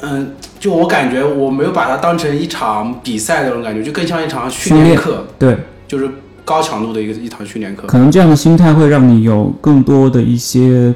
[0.00, 6.08] 嗯，就我感觉我没有把它当成一场比赛那种感觉，就更像一场训练课，对，就是
[6.44, 7.86] 高强度的一个一堂训练课。
[7.86, 10.92] 可能这样的心态会让你有更多的一些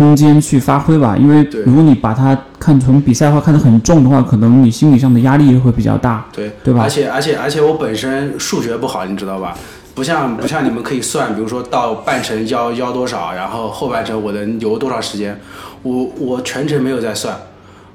[0.00, 1.14] 空间去发挥吧。
[1.14, 6.26] 因为如果你把它看成比赛的话，看得很重的话，可能你心理上的压力也会比较大。
[6.32, 9.54] 对对吧而且而且而且我本身数学不好，你知道吧？
[9.94, 15.38] 不像不像你们可以算，比如说到半程要要多少，然后后半程我能游多少时间，
[15.82, 17.36] 我我全程没有在算，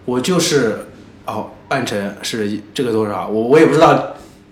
[0.05, 0.85] 我就是
[1.25, 3.99] 哦半程是这个多少，我我也不知道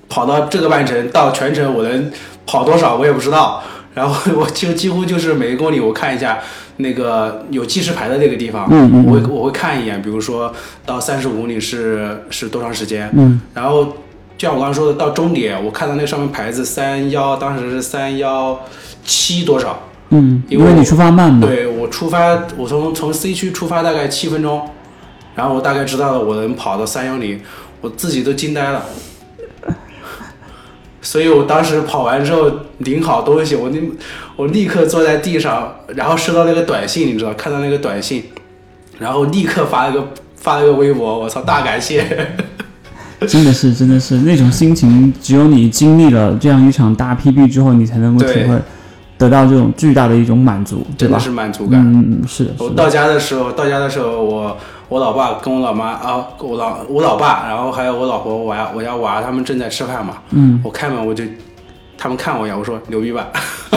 [0.10, 2.12] 跑到这个半程到全程我能
[2.48, 3.62] 跑多少，我也不知道。
[3.94, 6.40] 然后 我就几乎就是每一公里我看一下
[6.78, 10.54] 那个有计时牌的那个地方，嗯嗯我会我会看一眼，比如说
[10.86, 13.86] 到三十五公里是是多长时间，嗯然后
[14.38, 18.60] 就像我刚刚说的，到终点我看到那上面牌子三幺，当时是三幺
[19.06, 19.80] 七多少？
[20.10, 21.48] 嗯，因为因为你出发慢嘛。
[21.48, 24.68] 对我出发，我从从 C 区出发大概七分钟，
[25.36, 27.40] 然后我大概知道了我能跑到三幺零，
[27.82, 28.84] 我自己都惊呆了。
[31.04, 33.78] 所以我当时跑完之后领好东西，我那
[34.36, 38.24] 我立刻坐在地上，然后收到那个短信，你知道，看到那个短信，
[38.98, 42.04] 然后立刻发了个发了个微博，我操，大感谢。
[43.28, 48.58] 真的是，真的是那种心情，只有你经历了这样一场大 PB 之后，你才能够体会，
[49.18, 50.86] 得到这种巨大的一种满足？
[50.98, 51.80] 真的是满足感。
[51.80, 52.52] 嗯，嗯是，是的。
[52.60, 54.58] 我到家的时候，到家的时候，我
[54.94, 60.18] 我老爸跟我老妈啊，我老我老爸，然后还有我老婆、我家我家娃他们正在吃饭嘛。
[60.30, 61.24] 嗯，我开门我就，
[61.98, 63.26] 他们看我一眼，我说牛逼吧，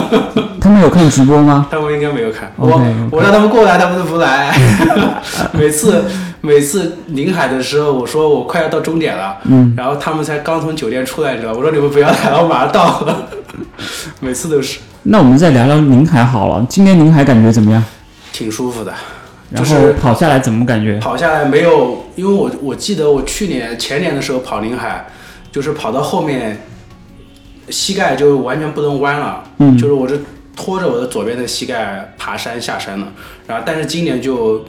[0.61, 1.65] 他们有看直播吗？
[1.71, 2.53] 他们应该没有看。
[2.55, 2.67] 我
[3.09, 4.55] 我让他们过来，他们都不来。
[5.57, 6.05] 每次
[6.41, 13.27] 每次临海的时候，我说我快要到终点了，嗯，然后他们才刚从酒店出来，你知道，我说你们不要来了，我马上到了。
[14.19, 16.63] 每次都是那我们再聊聊临海好了。
[16.69, 17.83] 今年临海感觉怎么样？
[18.31, 18.93] 挺舒服的。
[19.49, 20.99] 然后就是跑下来怎么感觉？
[20.99, 25.07] 跑下来没有，因为我我记得我去年前年的时候跑临海，
[25.51, 26.61] 就是跑到后面，
[27.69, 30.19] 膝盖就完全不能弯了，嗯就是我这
[30.55, 33.07] 拖着我的左边的膝盖爬山下山了，
[33.47, 34.65] 然后但是今年就，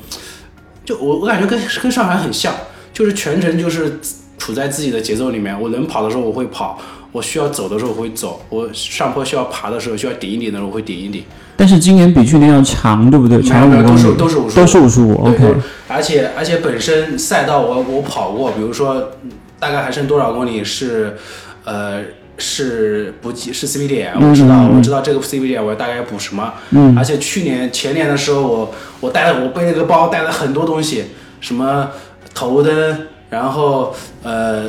[0.84, 2.54] 就我我感觉跟跟上海很像，
[2.92, 3.98] 就是全程就是
[4.38, 6.78] 处在自己的节奏里面，我能跑的时候我会跑，
[7.10, 11.24] 我需要走的时候我会走，我上坡需要爬的时候需要顶一顶的时候我会顶一顶。
[11.58, 13.42] 但是今年比去年要长，对不对？
[13.42, 15.14] 长五公里，没有都是都是55都是五十五。
[15.26, 15.54] OK，
[15.88, 21.16] 而且而且本身赛道我我跑过，比如说嗯大概还剩多少公里是，
[21.64, 22.00] 呃
[22.36, 31.06] 是补给是 CP 点，我知道、我知道这个 CP 点我大概补什么，嗯而且去年前年的时候我我带了我背了个包带了很多东西，
[31.40, 31.88] 什么
[32.32, 33.92] 头灯，然后
[34.22, 34.66] 呃。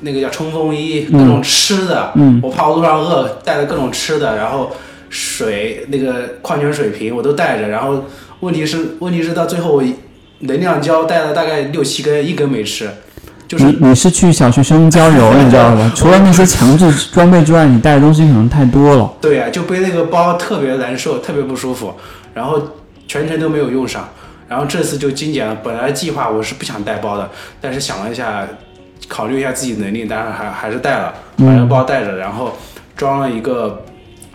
[0.00, 4.70] 那个叫冲锋衣，各种吃的，嗯我怕我路上饿，带了各种吃的，然后
[5.08, 8.04] 水那个矿泉水瓶我都带着，然后
[8.40, 9.82] 问题是问题是到最后我
[10.40, 12.90] 能量胶带了大概六七根，一根没吃，
[13.48, 15.92] 就是你你是去小学生郊游， 你知道吧？
[15.94, 19.10] 除了那些强制装备之外，你带的东西可能太多了。
[19.20, 21.94] 对呀、就背那个包特别难受，特别不舒服，
[22.34, 22.60] 然后
[23.08, 24.08] 全程都没有用上，
[24.48, 25.56] 然后这次就精简了。
[25.62, 28.46] 本来计划我是不想带包的，但是想了一下，
[29.08, 32.56] 考虑一下自己能力，当然还还是带了，把这个包带着，然后
[32.96, 33.84] 装了一个，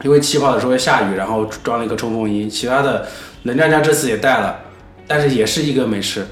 [0.04, 3.06] 因为起跑的时候会下雨，然后装了一个冲锋衣，其他的
[3.44, 4.56] 能量胶这次也带了，
[5.08, 6.26] 但是也是一个没吃。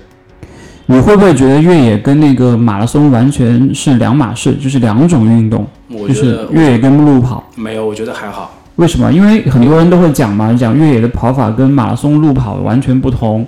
[0.87, 5.67] 你会不会觉得越野跟那个马拉松完全是两码事，就是两种运动？
[5.87, 7.47] 就是我觉得越野跟路跑。
[7.55, 8.55] 没有，我觉得还好。
[8.77, 9.11] 为什么？
[9.11, 13.45] 因为很多人都会讲嘛，讲越野的跑法跟马拉松路跑完全不同。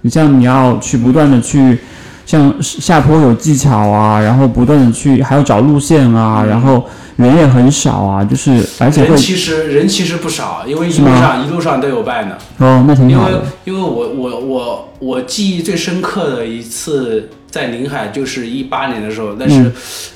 [0.00, 1.78] 你像你要去不断的去，
[2.26, 6.84] 像下坡有技巧啊，然后不断的去还要找路线啊，然后
[7.16, 12.38] 人也很少啊，就是而且人其实人其实不少，因为一路上一路上都有伴的。
[12.58, 13.42] 哦，那挺因为好的。
[13.64, 19.72] 因为我我我我记忆最深刻的一次在宁海就是一八年的时候，但是嗯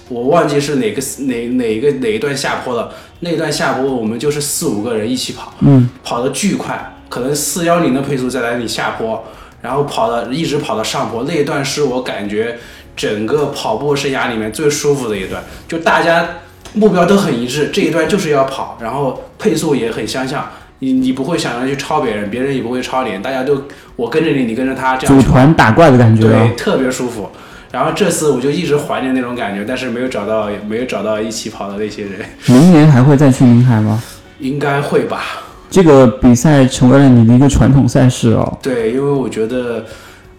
[0.09, 2.93] 我忘记是哪个哪哪一个哪一段下坡了。
[3.21, 9.25] 那段下坡我们就是四五个人一起跑，嗯，跑得巨快，可能四幺零的配速在那里下坡，
[9.63, 12.59] 然后跑到一直跑到上坡，那一段是我感觉
[12.95, 16.29] 整个跑步生涯里面最舒服的一段，就大家
[16.75, 20.47] 目标都很一致，这一段就是要跑，然后配速也很相像。
[20.79, 23.63] 你你不会想要去超别人，别人也不会超你，大家都
[23.97, 26.55] 我跟着你，你跟着他，这样组团打怪的感觉啊对，。
[26.55, 27.31] 特别舒服。
[27.73, 32.13] 然后这次我就一直怀念那种感觉，但是没有找到，没有找到一起跑的那些人，
[32.47, 34.03] 明年还会再去宁海吗？
[34.39, 35.23] 应该会吧？
[35.71, 38.59] 这个比赛成为了你的一个传统赛事哦。
[38.63, 39.85] 对，因为我觉得，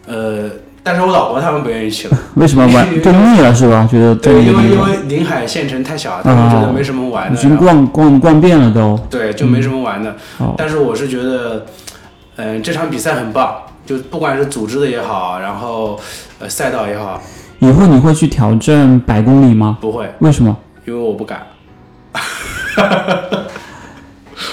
[0.06, 0.50] 呃，
[0.90, 3.86] 但是我老婆他们不愿意去了，为什么玩 就腻了是吧？
[3.92, 8.98] 觉得对，因为因为临海县城太小，他们觉得没什么玩的，已经逛逛逛遍了都。
[9.10, 10.16] 对，就没什么玩的。
[10.38, 11.66] 哦但是我是觉得，
[12.38, 13.54] 嗯、这场比赛很棒，
[13.86, 16.00] 就不管是组织的也好，然后
[16.40, 17.22] 呃赛道也好，
[17.60, 19.78] 以后你会去挑战百公里吗？
[19.82, 20.56] 不会，为什么？
[20.86, 21.42] 因为我不敢。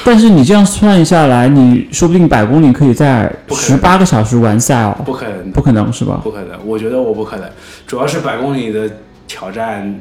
[0.02, 4.96] 但是你这样算下来，你说不定百公里可以在十八个小时完赛哦。
[5.04, 6.20] 不可能，不可能是吧？
[6.24, 7.48] 不可能，我觉得我不可能，
[7.86, 8.90] 主要是百公里的
[9.26, 9.94] 挑战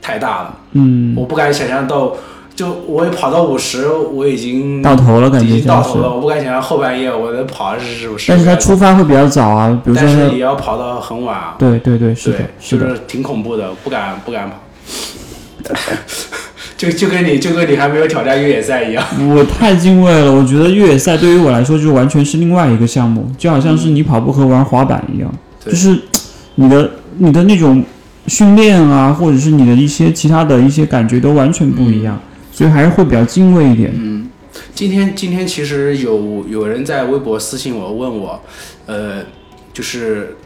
[0.00, 2.12] 太大了，嗯，我不敢想象到，
[2.54, 5.58] 就我也跑到五十，我已经到头了感觉已。
[5.60, 8.26] 经到头了，我不敢想象后半夜我能跑是是不是？
[8.28, 12.88] 但是他出发会比较早啊，比如说但是，也要跑到很晚啊，对对对，是的对，，是的。
[12.88, 14.56] 就是挺恐怖的，不敢不敢跑。
[16.78, 25.28] 就就跟你就跟你还没有挑战越野赛一样，我太敬畏了，我觉得越野赛对于我来说就完全是另外一个项目，就好像是你跑步和玩滑板一样，
[25.64, 25.72] 对。
[25.72, 25.98] 就是
[26.54, 27.84] 你的你的那种
[28.28, 32.18] 训练啊，或者是你的一些其他的一些感觉都完全不一样，
[32.52, 33.90] 所以还是会比较敬畏一点。
[33.94, 34.28] 嗯。
[34.74, 38.40] 今天今天其实有有人在微博私信我问我，
[38.86, 39.22] 呃，
[39.72, 40.36] 就是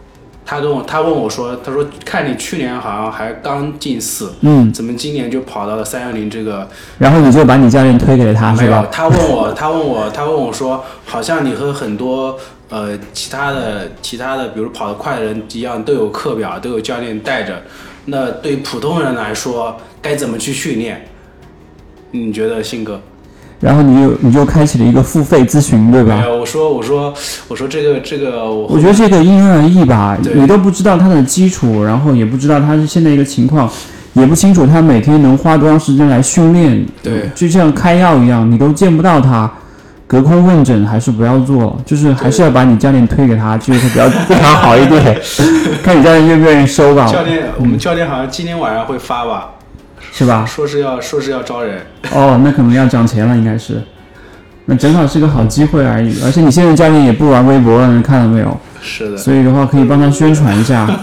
[0.53, 6.69] 他跟我他问我说，他说看你去年好像还刚进四，嗯，怎么今年就跑到了三幺零这个？
[6.99, 12.39] 然后你就把你教练推给了他，没有是吧？，他问我他问我他问我说，好像你和很多
[12.69, 17.63] 呃其他的其他的，比如跑得快的人一样，都有课表，都有教练带着。
[18.05, 21.03] 那对普通人来说，该怎么去训练？
[22.11, 23.01] 你觉得，信哥？
[23.63, 26.17] 然后你就你就开启了一个付费咨询，对吧？
[26.17, 27.15] 没有，我说我说
[27.47, 30.35] 我说这个这个我我觉得这个因人而异吧，对。
[30.35, 33.71] 你都不知道他的基础，然后也不知道他是现在一个情况，
[34.15, 39.49] 也不清楚他每天能花多长时间来训练，对，就像开药一样，你都见不到他，
[40.09, 45.21] 隔空问诊还是不要做，就是还是要把你教练推给他，就是会比较对他好一点，
[45.85, 49.53] 看你教练愿不愿意收吧，教练，我们教练好像今天晚上会发吧，
[50.13, 50.45] 是吧？
[50.47, 51.81] 说是要说是要招人，
[52.13, 53.83] 哦，那可能要涨钱了，应该是，
[54.67, 58.61] 那正好是个好机会而已，而且你现在教练也不玩微博了，你看到没有？
[58.83, 59.17] 是的。
[59.17, 60.87] 所以的话可以帮他宣传一下。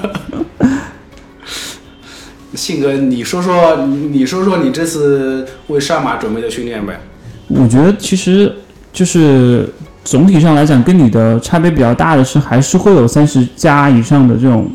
[2.53, 6.99] 信哥，你说说你说说你这次为上马准备的训练呗？
[7.47, 8.53] 我觉得其实
[8.91, 9.67] 就是
[10.03, 14.69] 总体上来讲，跟你的差别比较大的是，还是会有三十加以上的这种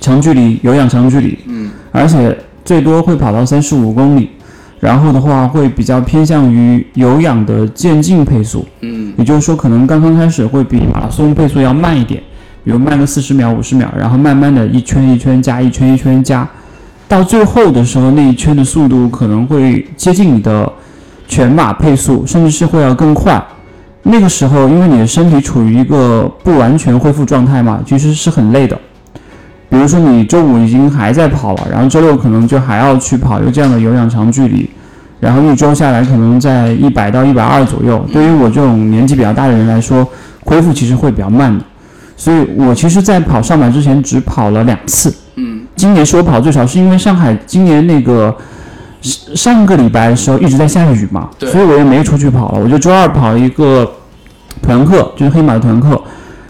[0.00, 4.30] 长距离有氧长距离，嗯，而且最多会跑到三十五公里，
[4.80, 12.22] 然后的话会比较偏向于有氧的渐进配速，嗯也就是说可能刚刚开始会比马拉松配速要慢一点，
[12.64, 16.48] 比如慢个四十秒、五十秒，然后慢慢的一圈一圈加，一圈一圈加，
[17.06, 20.72] 到最后的时候那一圈的速度可能会接近你的
[21.28, 23.42] 全马配速，甚至是会要更快。
[24.02, 28.78] 那个时候，因为你的身体处于一个不完全恢复状态嘛，其实是很累的。
[29.74, 34.70] 比如说你周五已经还在跑了，然后周六可能就还要去跑一个这样的有氧长距离，
[35.18, 38.06] 然后一周下来可能在一百到一百二左右。
[38.12, 40.06] 对于我这种年纪比较大的人来说，
[40.44, 41.64] 恢复其实会比较慢的。
[42.16, 45.12] 所以我其实，在跑上马之前只跑了两次。
[45.34, 48.32] 嗯今年是我跑最少，是因为上海今年那个
[49.00, 52.60] 上上个礼拜的时候一直在下雨嘛，所以我也没出去跑了。
[52.60, 53.90] 我就周二跑了一个
[54.62, 56.00] 团课，就是黑马的团课，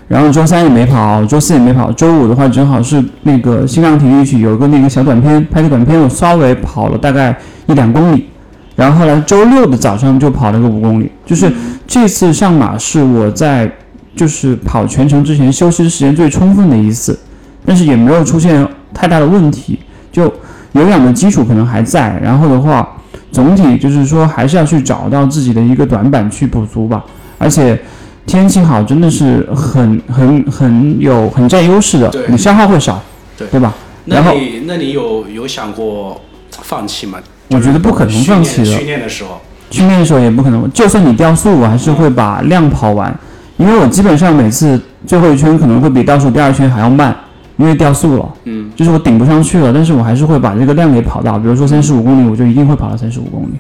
[0.07, 7.37] 然后周三也没跑，周四也没跑，周五的话正好是那个新浪体育去有个那个小短片，拍个短片，我稍微跑了大概
[7.67, 8.29] 一两公里，
[8.77, 11.51] 然后后来周六的早上就跑了个五公里，就是
[11.87, 13.71] 这次上马是我在
[14.15, 17.19] 就是跑全程之前休息时间最充分的一次，
[17.65, 19.79] 但是也没有出现太大的问题，
[20.13, 20.33] 就
[20.73, 22.87] 有氧的基础可能还在，然后的话，
[23.33, 27.03] 总体就是说还是要去找到自己的一个短板去补足吧，
[27.39, 27.81] 而且
[28.27, 33.03] 天气好真的是很很很有很占优势的，你消耗会少，
[33.37, 33.75] 对对吧？
[34.07, 37.19] 那然后你那你有有想过放弃吗？
[37.51, 38.65] 我觉得不可能放弃的。
[38.65, 40.71] 训练的时候，训练的时候也不可能。
[40.73, 43.15] 就算你掉速，我还是会把量跑完，
[43.59, 47.15] 因为我基本上每次最后一圈可能会比倒数第二圈还要慢，
[47.59, 48.29] 因为掉速了。
[48.45, 51.39] 嗯，就是我顶不上去了，但是我还是会把这个量给跑到。
[51.39, 53.59] 比如说三十五公里，我就一定会跑到三十五公里。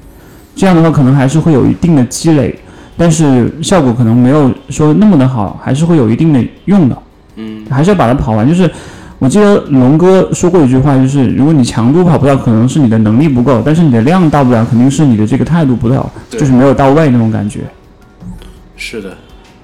[0.57, 2.59] 这样的话，可能还是会有一定的积累，
[2.96, 6.98] 但是效果可能没有说那么的好，还是会有一定的用的。
[7.37, 8.48] 嗯，还是要把它跑完。
[8.48, 8.70] 就是
[9.18, 17.61] 我记得龙哥说过一句话，就是如果你强度跑不到，可能是你的能力不够；但是你的量到不了，肯定是你的这个态度不到，就是没有到位那种感觉。
[18.76, 19.16] 是的，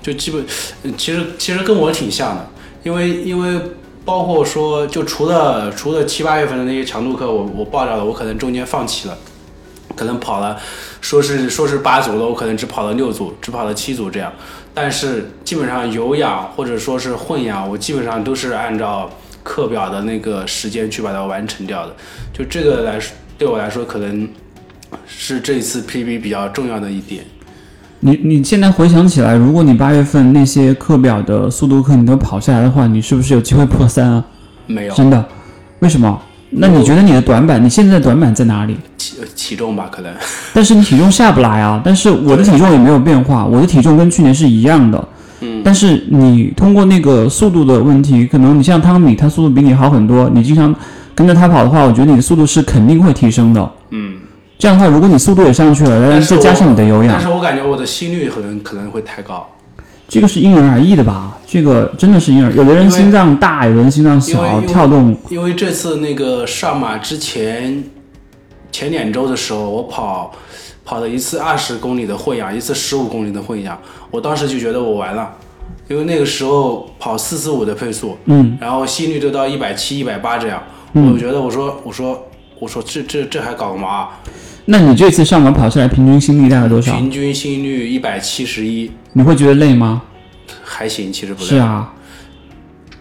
[0.02, 0.44] 就基本，
[0.82, 2.48] 呃其实其实跟我挺像的，
[2.82, 3.60] 因为因为
[4.04, 9.16] 包括说，就除了除了七八月份的那些强度课，我我报掉了，我可能中间放弃了，
[10.00, 10.58] 可能跑了，
[11.02, 14.32] 说是说是八组了，我可能只跑了六组，只跑了七组这样，
[14.72, 19.10] 但是基本上有氧或者说是混氧，我基本上都是按照
[19.42, 21.94] 课表的那个时间去把它完成掉的，
[22.32, 24.26] 就这个来说，对我来说可能
[25.06, 27.22] 是这一次 PB 比较重要的一点。
[28.00, 34.24] 你你现在回想起来，如果你八月份那些课表的速度课你都跑下来的话，你是不是有机会破三啊？
[34.66, 35.22] 没有真的？
[35.80, 36.22] 为什么？
[36.50, 38.76] 那你觉得你的短板，你现在的短板在哪里？
[38.98, 40.12] 体呃体重吧，可能。
[40.52, 45.08] 但是你体重下不来啊，但是我的体重也没有变化，我的体重跟去年是一样的。
[45.40, 50.74] 嗯，但是你通过那个速度的问题，可能你像汤米，他速度比你好很多，你经常
[51.14, 53.72] 跟着他跑的话，我觉得你的速度是肯定会提升的。
[53.90, 54.16] 嗯，
[54.58, 59.48] 这样的话，如果你速度也上去了，再加上你的有氧但，是我感觉我的心率可能可能会太高，
[60.10, 61.38] 这个是因人而异的吧？
[61.46, 65.16] 这个真的是因人，有的人心脏大，有的人心脏小，跳动。
[65.30, 67.84] 因为这次那个上马之前
[68.72, 70.32] 前两周的时候，我跑
[70.84, 75.30] 跑了一次二十公里的混氧，一次十五公里的混氧，我当时就觉得我完了，
[75.88, 80.60] 因为那个时候跑四四五的配速，嗯，然后心率都到一百七、一百八这样，
[80.94, 82.26] 嗯我觉得我说我说
[82.60, 84.10] 我说这这这还搞个毛啊？
[84.66, 86.92] 那你这次上马跑下来，平均心率大概多少？
[86.92, 90.02] 平均心率一百七十一，你会觉得累吗？
[90.62, 91.48] 还行，其实不累。
[91.48, 91.90] 是啊，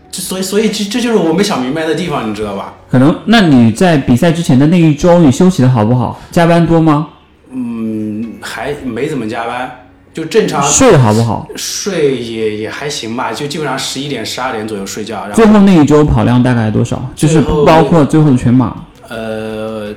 [0.10, 2.74] 这所以所以这这就是我没想明白的地方，你知道吧？
[2.90, 6.20] 可能那你在比赛之前的那一周，你休息的好不好？
[6.32, 7.10] 加班多吗？
[7.52, 9.70] 嗯，还没怎么加班，
[10.14, 11.46] 就正常睡的好不好？
[11.58, 17.12] 睡也也还行吧，就基本上十一点十二点左右睡觉，然后最后那一周跑量大概多少？
[17.14, 18.86] 就是不包括最后的全马。
[19.10, 19.94] 呃，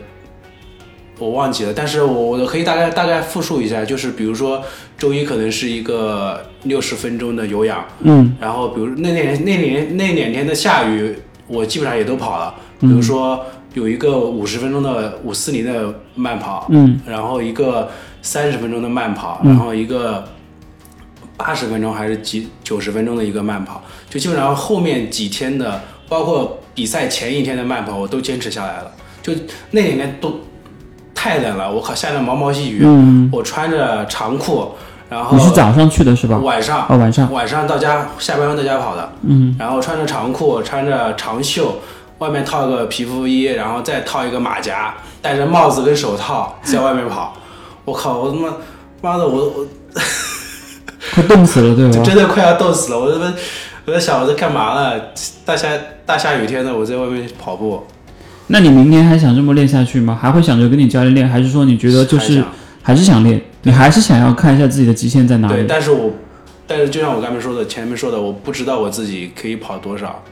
[1.18, 4.62] 我忘记了，但是我我可以大概大概复述一下，就是比如说
[4.98, 8.35] 周一可能是一个六十分钟的有氧，嗯。
[8.40, 11.14] 然后比如那两那两那两天的下雨，
[11.46, 13.44] 我基本上也都跑了，比如说
[13.75, 16.98] 有一个五十分钟的五四零的慢跑，嗯。
[17.07, 17.90] 然后一个
[18.22, 20.25] 三十分钟的慢跑，然后一个
[21.37, 28.90] 八十分钟还是几九十分钟的一个慢跑，就基本上后面几天的，包括比赛前一天的慢跑，我都坚持下来了。
[29.22, 29.32] 就
[29.70, 30.35] 那里面都
[31.14, 34.72] 太冷了，我靠，下着毛毛细雨，嗯，我穿着长裤，
[35.08, 36.37] 然后你是早上去的是吧？
[36.38, 37.32] 晚上哦，晚上。
[37.32, 41.76] 晚上到家下班到家跑的，嗯，然后穿着长裤，穿着长袖，
[42.18, 47.35] 外面套个皮肤衣，然后再套一个马甲，戴着帽子跟手套在外面跑。
[47.85, 48.52] 我靠，我他妈
[49.00, 49.66] 妈的，我我
[51.14, 52.02] 快冻死了，对吧？
[52.04, 52.98] 真的快要冻死了。
[52.98, 53.32] 我他妈
[53.85, 55.00] 我在想我在干嘛呢？
[55.44, 55.68] 大下
[56.06, 57.85] 大下雨天的，我在外面跑步，
[58.53, 60.19] 那你明年还想这么练下去吗？
[60.21, 62.45] 还会想着跟你教练练，还是说你觉得就是
[62.83, 63.41] 还是想练？
[63.62, 66.11] 你还是想要看一下自己的极限在哪里对，但是我
[66.67, 70.23] 但是就像我刚才说的，前面说的，我不知道我自己可以跑多少。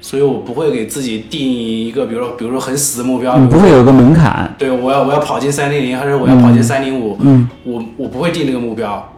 [0.00, 4.54] 所以我不会给自己定一个，比如说，比如说很死的目标，你不会有个门槛。
[4.56, 7.16] 对，我要我要跑进三零零，还是我要跑进三零五？
[7.20, 9.12] 嗯，我我不会定这个目标。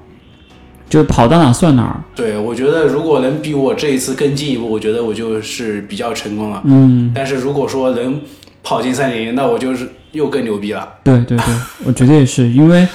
[0.91, 1.97] 就跑到哪算哪儿。
[2.15, 6.61] 对，我觉得如果能比我这一次更进一步，我觉得我就是比较成功了。
[6.65, 8.21] 嗯，但是如果说能
[8.63, 10.87] 跑进三零零，那我就是又更牛逼了。
[11.05, 11.55] 对对对，
[11.87, 12.87] 我觉得也是，因为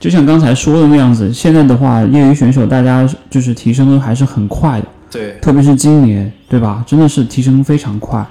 [0.00, 6.82] 就像刚才说的那样子，现在的话，业余选手大家就是提升的还是很快的，对，特别是今年，对吧？
[6.86, 8.26] 真的是提升非常快。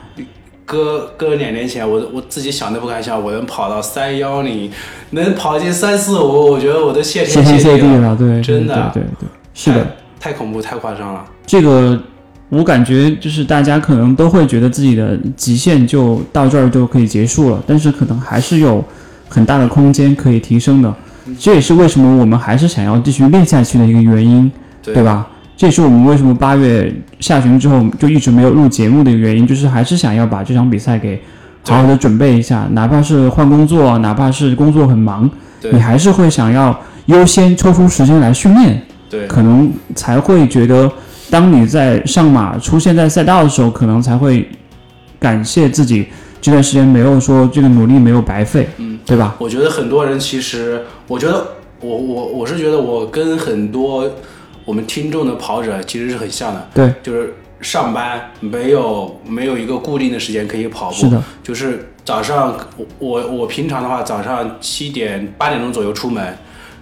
[0.72, 4.72] 搁搁两年前，我我自己想都不敢想，我能跑到三幺零，
[5.10, 9.86] 能跑进三四五，我觉得我都谢谢天天谢地了，对，真的对对对，是的。
[10.18, 11.26] 太恐怖太夸张了。
[11.46, 12.00] 这个
[12.48, 18.82] 我感觉就是大家可能都会觉得自己的极限就到这儿就可以结束了，但是可能还是有
[19.28, 20.94] 很大的空间可以提升的。
[21.38, 24.50] 这也是为什么我们还是想要继续练下去的一个原因，
[24.82, 25.28] 对对吧？
[25.62, 31.22] 这也是我们为什么八月下旬之后就一直没有录节目的原因，就是还是想要把这场比赛给
[31.64, 35.30] 好好的准备一下，哪怕是换工作，哪怕是工作很忙，
[35.72, 38.82] 你还是会想要优先抽出时间来训练。
[39.08, 40.92] 对可能才会觉得，
[41.30, 44.50] 当你在上马出现在赛道的时候，可能才会
[45.20, 46.08] 感谢自己
[46.42, 48.68] 这段时间没有说这个努力没有白费。
[48.78, 49.36] 嗯，对吧？
[49.38, 51.46] 我觉得很多人其实，我觉得
[51.82, 54.10] 我我我是觉得我跟很多
[54.66, 66.36] 我们听众的跑者其实是很像的，对，就是上班没有没有一个固定的时间可以跑步，是的，就是早上我我我平常的话早上七点八点钟左右出门，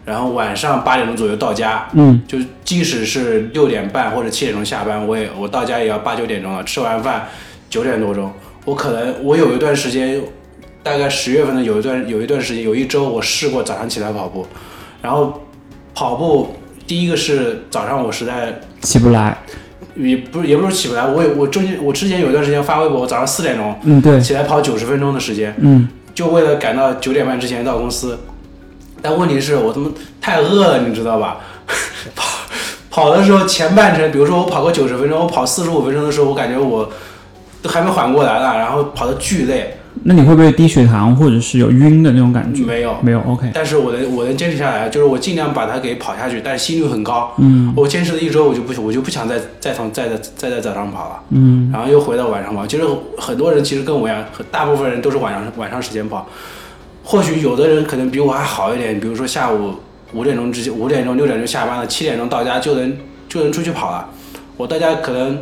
[0.05, 7.27] 然后晚上八点钟左右到家，嗯，就即使是六点半或者七点钟下班，我也我到家也要八九点钟了，吃完饭
[7.69, 8.31] 九点多钟，
[8.65, 10.21] 我可能我有一段时间，
[10.81, 14.47] 大概十月份的有一段有一段时间有一周我试过早上起来跑步，
[15.01, 15.41] 然后
[15.93, 16.55] 跑步
[16.89, 19.37] 第一个是早上我实在起不来。
[19.95, 28.17] 也不是也不是起不来，我也我中间我之前有一段时间发微博，我早上四点钟嗯，对，起来跑九十分钟的时间，嗯，就为了赶到九点半之前到公司。
[29.01, 31.37] 但问题是我他妈太饿了，你知道吧？
[32.15, 32.25] 跑
[32.89, 36.89] 跑的时候前半程，比如说我跑个九十分钟，我跑四十五分钟的时候，我感觉我
[37.61, 42.63] 都还没缓过来呢，然后跑的巨累，那你会不会低血糖或者是有晕的那种感觉？
[42.63, 42.95] 没有。
[43.01, 47.33] 没有，OK，但是我能我能坚持下来，就是我尽量把它给跑下去，但是心率很高。
[47.37, 51.19] 嗯我坚持了一周，我就不我就不想再再从再再再在早上跑了。
[51.29, 52.65] 嗯，然后又回到晚上跑。
[52.65, 52.83] 其实
[53.17, 56.27] 很多人其实跟我一样，大部分人都是晚上晚上时间跑。
[57.03, 59.73] 或许有的人可能比我还好一点，比如说下午
[60.13, 64.07] 五点钟之前，五点钟六点钟下班了，七点钟到家就能就能出去跑了。
[64.55, 65.39] 我大家可能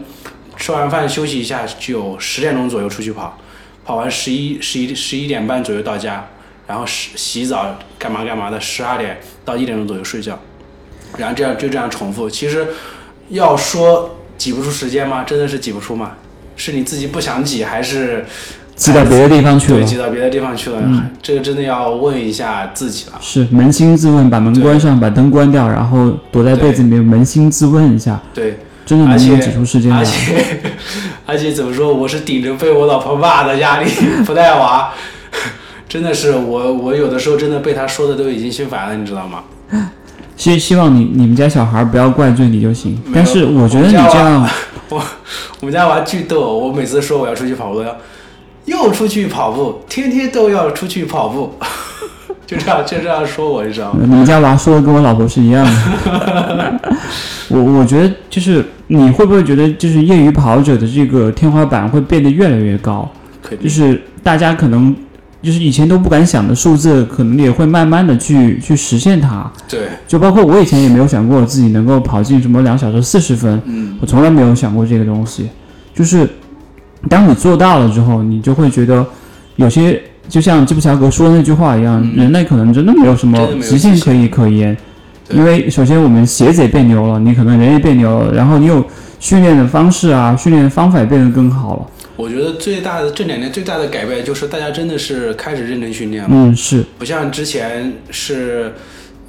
[0.56, 3.38] 吃完饭休息一下，就十点钟左右出去跑，
[3.88, 6.28] 跑完十一十一十一点半左右到家，
[6.68, 10.38] 然后洗洗澡干嘛干嘛的，十二点到一点钟左右睡觉，
[11.18, 12.30] 然后这样就这样重复。
[12.30, 12.68] 其实
[13.30, 15.24] 要说挤不出时间吗？
[15.24, 16.12] 真的是挤不出吗？
[16.58, 18.26] 是你自己不想挤，还是
[18.76, 19.86] 挤到别的地方去对了。
[19.86, 20.82] 挤到别的地方去了？
[21.24, 23.18] 这个真的要问一下自己了。
[23.22, 30.06] 是扪心自问，把门关上，把灯关掉，然后躲在被子里面扪心自问一下，对，真的能而且不能挤出时间来而？
[30.06, 30.46] 且
[31.28, 33.92] 而且怎么说，我是顶着被我老婆骂的压力
[34.26, 34.92] 不带娃，
[35.88, 39.44] 真的是我我有的时候真的被她说的都已经心烦了，你知道吗？
[40.38, 42.98] 希希望你你们家小孩不要怪罪你就行。
[43.14, 44.50] 但是我觉得你这样，
[44.90, 45.04] 我
[45.60, 47.84] 我们家娃巨逗，我每次说我要出去跑步，
[48.66, 51.54] 又出去跑步，天天都要出去跑步，
[52.46, 54.00] 就这样就这样说我，你知道吗？
[54.02, 56.80] 你们家娃说的跟我老婆是一样的。
[57.50, 63.10] 我我觉得就是你会不会觉得就是业余跑者的这个天花板会变得越来越高？
[63.62, 64.94] 就是大家可能
[65.42, 69.50] 就是以前都不敢想的数字，可能也会慢慢的去去实现它。
[69.70, 75.50] 对，就包括我以前也没有想过自己能够跑进什么两小时四十分，嗯，我从来没有想过这个东西。
[75.94, 76.28] 就是
[77.10, 79.06] 当你做到了之后，你就会觉得
[79.56, 84.76] 有些就像基普乔格说的那句话一样，人类可能真的没有什么极限可以可言。
[85.28, 85.38] 对。
[85.38, 88.86] 因为首先我们鞋子也变牛了，你可能人也变牛了，然后你有
[89.20, 91.88] 训练的方式啊，训练的方法也变得更好了。
[92.16, 98.74] 我觉得最大的这两年最大的改变就是大家真的是开始认真训练了，嗯，是，不像之前是，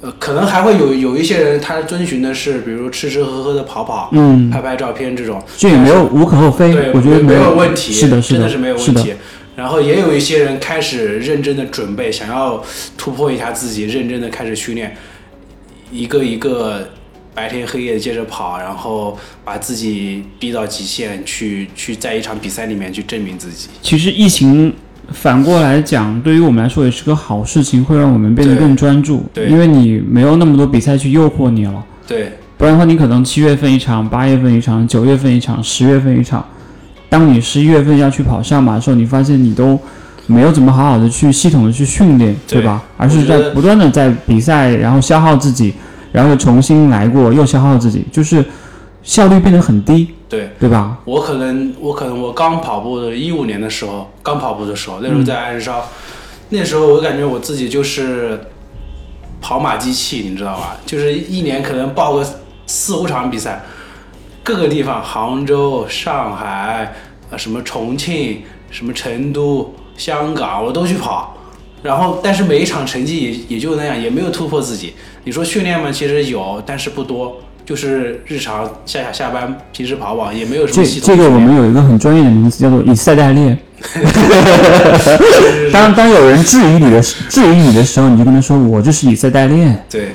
[0.01, 9.13] 呃，可能还会有有一些人他遵循的是，比如吃吃喝喝的跑跑，嗯，拍拍照片这种，这也没有无可厚非对，，我觉得没有问题，是的，是的，真的是没有，问题。
[9.55, 12.63] 然后也有一些人开始认真的准备，想要
[12.97, 14.95] 突破一下自己，认真的开始训练，
[15.91, 16.89] 一个一个
[17.33, 23.69] 白天黑夜的接着跑，然后把自己逼到极限，去去在一场比赛里面去证明自己。
[23.81, 24.73] 其实疫情
[25.11, 31.83] 反过来讲，对于我们来说也是个好事情，会让我们变得更专注，对因为你没有那么多比赛去诱惑你了。
[32.05, 36.45] 对，不然的话，你可能七月份一场，八月份一场，九月份一场，十月份一场。
[37.07, 39.79] 当你十一月份要去跑上马的时候，你发现你都
[40.29, 42.83] 没有怎么好好的去系统的去训练，对对吧？
[42.95, 45.73] 而是在不断的在比赛，然后消耗自己，
[46.11, 48.45] 然后又重新来过，又消耗自己，就是
[49.01, 50.49] 效率变得很低，对。
[50.59, 50.99] 对吧？
[51.05, 55.83] 我可能，我可能我刚跑步的，一五年的时候，刚跑步的时候，那时候在鞍烧，
[56.49, 58.39] 那时候我感觉我自己就是
[59.41, 60.77] 跑马机器，你知道吧？
[60.85, 62.23] 就是一年可能报个
[62.67, 63.63] 四五场比赛，
[64.43, 66.93] 各个地方，杭州、上海，
[67.31, 71.35] 啊什么重庆、什么成都、香港，我都去跑。
[71.83, 74.93] 然后，但是每一场成绩也也就那样，也没有突破自己。
[75.23, 83.57] 你说训练嘛，其实有，但是不多，就是日常下下下班，平时跑跑，也没有什么系统这个我们有一个很专业的名词叫做 以赛代练。
[85.71, 89.85] 当当有人质疑你的质疑你的时候，你就跟他说：“我就是以赛代练。
[89.89, 90.09] 对，”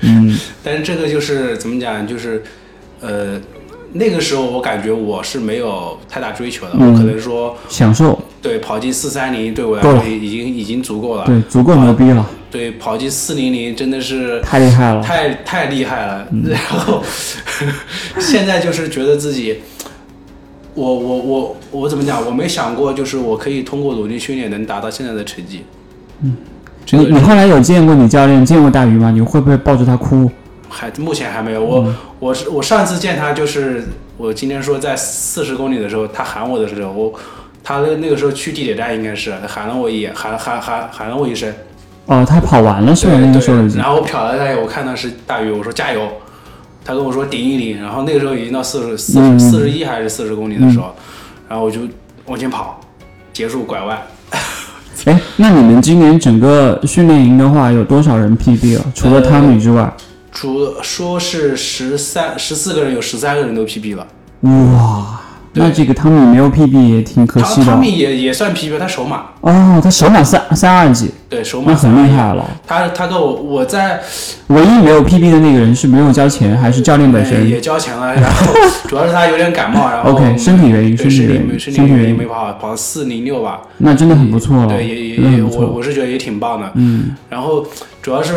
[0.00, 2.42] 嗯，但是这个就是怎么讲，就是
[3.02, 3.38] 呃，
[3.92, 11.24] 那个时候我感觉我是没有太大追求的，嗯我可能说享受，对跑进四三零对我来说已经已经足够了。
[11.26, 15.02] 对，足够牛逼了，对，跑进四零零真的是太厉害了。
[15.02, 16.26] 太太厉害了。
[16.32, 17.02] 嗯 然后
[18.18, 19.60] 现在就是觉得自己，
[20.74, 22.24] 我我我我怎么讲？
[22.24, 25.64] 我没想过，就是我可以通过努力训练能达到现在的成绩。
[26.22, 26.36] 嗯，
[26.92, 29.10] 你你后来有见过你教练见过大鱼吗？
[29.10, 30.30] 你会不会抱着他哭？
[30.68, 31.62] 还目前还没有。
[31.62, 33.88] 我、嗯我是我上次见他就是
[34.18, 37.12] 我今天说在四十公里的时候，他喊我的时候，我
[37.62, 41.52] 他那那个时候去地铁站应该是他喊了我一眼，喊喊喊喊了我一声，
[42.06, 43.12] 哦，他跑完了是吧？
[43.18, 46.08] 那个时候然后我瞟了他一眼，我看到是大鱼，我说加油，
[46.84, 50.94] 他跟我说顶一顶，然后那个时候已经到四十四嗯十四十一还是四十公里的时候，
[51.48, 51.80] 然后我就
[52.26, 52.80] 往前跑，
[53.32, 53.98] 结束拐弯。
[55.06, 58.84] 哎，那你们今年整个训练营的话，有多少人 PB 了？
[58.94, 59.90] 除了汤米之外，
[60.30, 64.06] 除说是十三十四个人，有十三个人都 PB 了。
[64.42, 69.80] 哇，对那这个汤米没有 PB 也挺可惜的汤汤米也也算 PB，他首马，哦。
[69.82, 72.44] 他首马三三二几，对首马那很厉害了。
[72.66, 74.00] 他他跟我我在
[74.48, 77.48] 唯一没有 PB 的那个人是没有交钱，还是教练本呃身？
[77.48, 78.52] 也交钱了，然后
[78.88, 85.66] 主要是他有点感冒，然后 OK，身体原因对身体身体原因身体原因因没跑好，跑四零六吧，那真的很不错了，对，也也也我。
[85.66, 86.70] 我是觉得也挺棒的。
[86.74, 87.66] 嗯，然后
[88.00, 88.34] 主要是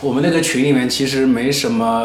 [0.00, 2.04] 我们那个群里面其实没什么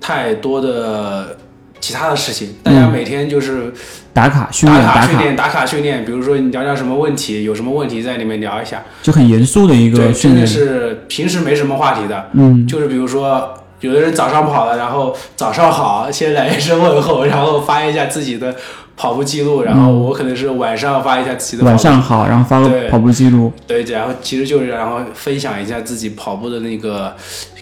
[0.00, 1.36] 太多的
[1.82, 3.70] 其他的事情，大家嗯每天就是
[4.14, 6.02] 打卡训练打卡，训练，打卡训练。
[6.02, 8.82] 比如说你聊聊什么问题，有什么问题在里面聊一下。
[9.02, 10.34] 就很严肃的一，个训练。
[10.34, 13.52] 真的是平时没什么话题的，嗯，就是比如说。
[13.82, 18.54] 有的人早上跑了，然后早上好，先来一声问候，然后发一下自己的
[18.96, 23.52] 跑步记录，然后我可能是晚上发一下自己的跑晚步上好，然后发个对跑步记录。
[23.66, 27.12] 对，然后其实就是然后分享一下自己跑步的那个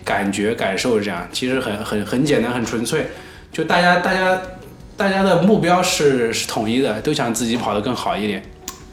[0.05, 3.07] 感觉感受，这样其实很很很简单，很纯粹。
[3.53, 4.41] 就大家大家
[4.97, 8.43] 大家的目标是是统一的，都想自己跑得更好一点。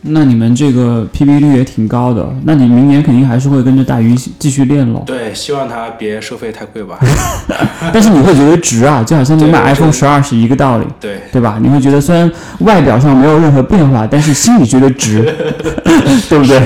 [0.01, 5.03] 那你们这个 PB 率也挺高的，那你明年肯定还是会跟着大鱼继续练喽。
[5.05, 6.99] 对，希望他别收费太贵吧。
[7.91, 11.57] 但是你会觉得值啊，就好像你买 iPhone 得十二是一个道理，对，对吧？
[11.61, 15.23] 你会觉得虽然外表上没有任何变化，但是心里觉得值，
[16.29, 16.61] 对不对？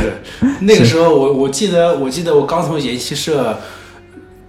[0.60, 3.58] 那个时候我我记得我记得我刚从研习社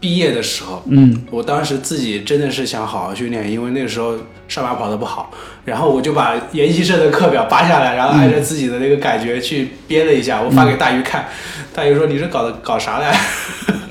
[0.02, 4.16] 毕业的时候，嗯，我当时自己真的是想好好训练，因为那个时候
[4.48, 5.30] 上马跑的不好，
[5.64, 11.26] 然后我就把研习社的课表扒下来，然后按照自己的那个感觉去编了一下，我发给大鱼看，
[11.72, 13.16] 大鱼说你这搞的搞啥来？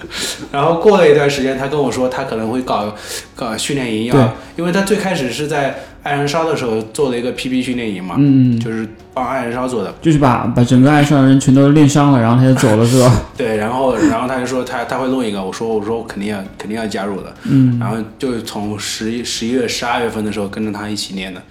[0.51, 2.93] 然后过了一段时间，他跟我说他可能会搞
[3.35, 9.93] 搞训练营要，因为他最开始是在爱燃烧的时候做了一个 PB 训练营嘛，嗯，就是帮爱燃烧做的。
[10.01, 13.21] 就是把把整个爱上的人全都练伤了，然后他就走了，是吧？
[13.37, 21.41] 对，然后然后他就说他他会弄一个，我说我说我肯定要肯定要加入的，嗯，然后就从十一十一月十二月份的时候跟着他一起练的，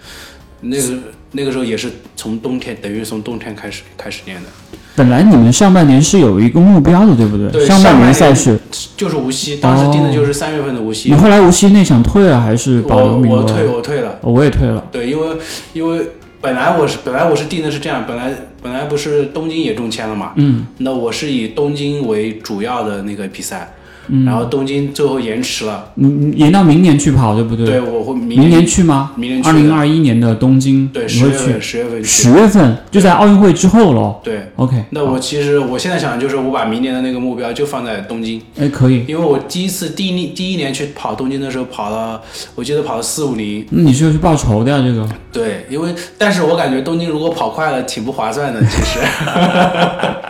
[0.59, 0.83] 那个
[1.31, 4.49] 那个时候也是从冬天，等于从冬天开始开始练的，
[4.95, 7.49] 本来你们上半年是有一个目标的，对不对？
[7.49, 8.59] 对上半年赛事，
[8.97, 13.37] 就是无锡，当时定的就是三月份的无锡，你后来无锡那场退了还是保留我名额？
[13.37, 14.85] 我退我退了，哦我也退了。
[14.91, 15.37] 对，因为
[15.73, 16.05] 因为
[16.41, 20.65] 本来我是本来我是定的是这样，本来本来不是东京也中签了嘛，嗯。
[20.79, 23.73] 那我是以东京为主要的那个比赛，
[24.11, 27.65] 嗯，然后东京最后延迟了，你你延到明年去跑，对不对？
[27.65, 29.13] 对，我会明明年去吗？
[29.15, 31.61] 明年二零二一年的东京，对十月份？
[31.61, 34.19] 十月份，十月份就在奥运会之后了。
[34.23, 34.41] 对。
[34.57, 39.05] OK，那我其实我现在想的就是，我把明年的那个目标就放在东京，哎可以。
[39.07, 42.21] 因为我第一次第一第一年去跑东京的时候，跑了，
[42.55, 44.83] 我记得跑了四五零，那你是要去报仇的呀？
[44.85, 48.99] 这个对，因为但是我感觉东京如果跑快了，挺不划算的，其实。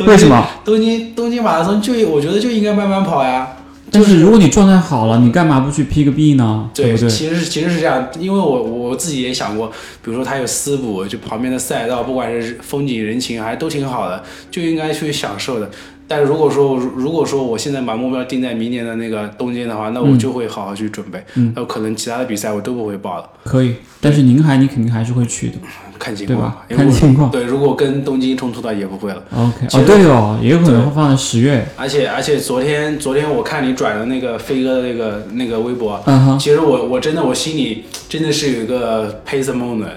[0.00, 0.46] 为什么？
[0.64, 3.48] 东京东京马拉松就我觉得就应该慢慢跑呀。
[3.90, 6.68] 但是如果你状态好了，你干嘛不去 P 个 B 呢？
[6.74, 7.08] 对，不对？
[7.08, 9.68] 其实是其实是这样，因为我我自己也想过，
[10.02, 15.70] 比如说它有私补，就旁边的赛道，不管是风景人情还都挺好的，就应该去享受的。
[16.08, 25.58] 但如果说如果说我现在把目标定在明年的那个东京的话，那我就会好好去准备，嗯那可能其他的比赛我都不会报了，可以，但是宁海你肯定还是会去的。
[25.98, 29.20] 看情对吧，看情况对，如果跟东京冲突的也不会了。
[29.34, 31.66] OK，哦对哦，也有可能会放在十月。
[31.76, 39.88] 而且而且昨天昨天我看你转的那个飞哥的那个那个微博，嗯哼，其实我我真的我心里真的是有一个 pace moment，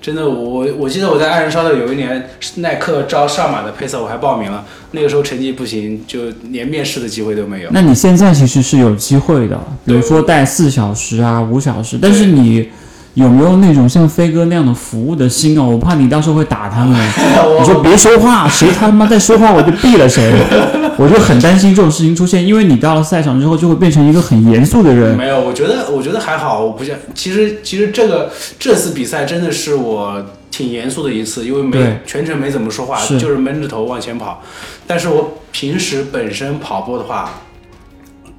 [0.00, 6.20] 真的我我记得我在爱燃烧的有一年耐克招上马的配色我还报名了，那个时候成绩不行，就
[6.50, 7.70] 连面试的机会都没有。
[7.70, 12.68] 那你现在其实是有机会的，比如说带四小时啊、五小时，但是你
[13.14, 15.64] 有没有那种像飞哥那样的服务的心啊？
[15.64, 16.96] 我怕你到时候会打他们。
[17.60, 20.32] 你说别说话，谁他妈在说话我就毙了谁。
[20.96, 25.16] 我就很担心这种事情出现，因为你到了赛场之后就会变成一个很严肃的人。
[25.16, 34.42] 没有，我觉得我觉得还好，我不像，其实其实这个这次比赛真的是我挺严肃的一次，因为没全程没怎么说话，就是闷着头往前跑。
[34.86, 37.30] 但是我平时本身跑步的话，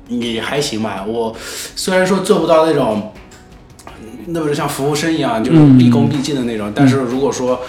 [0.08, 1.04] 也还行吧。
[1.08, 1.36] 我
[1.76, 3.12] 虽然说做不到那种，
[4.28, 7.60] 那不是像服务生一样，就是嗯毕恭毕敬的那种，但是如果说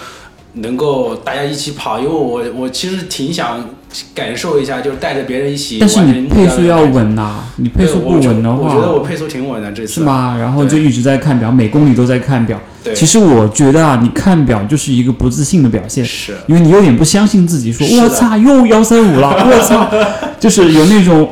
[0.53, 3.67] 能够大家一起跑，因为我我其实挺想
[4.13, 6.83] 感受一下，就是带着别人一起但是你配速要。
[6.83, 9.93] 稳呐、你配速不稳的话我觉得，我配速挺稳的这次。
[9.95, 9.99] 是？
[10.01, 10.37] 吗？
[10.39, 12.59] 然后就一直在看表，每公里都在看表。
[12.83, 16.03] 对，其实我觉得啊，你看表就是一个不自信的表现。
[16.03, 19.89] 是因为你有点不相信自己，说我操又幺三五了， 我操，
[20.39, 21.29] 就是有那种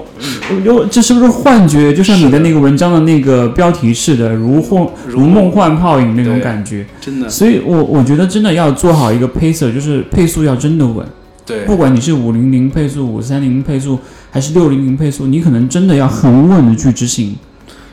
[0.64, 1.94] 有这是不是幻觉？
[1.94, 6.86] 就像你的那个文章的那个标题似的，如幻如如梦幻泡影那种感觉。
[7.02, 11.06] 真的所以我我觉得真的要做好一个 pacer，就是配速要真的稳。
[11.44, 14.00] 对不管你是五零零配速、五三零配速，
[14.30, 17.36] 还是六零零配速，你可能真的要很稳的去执行，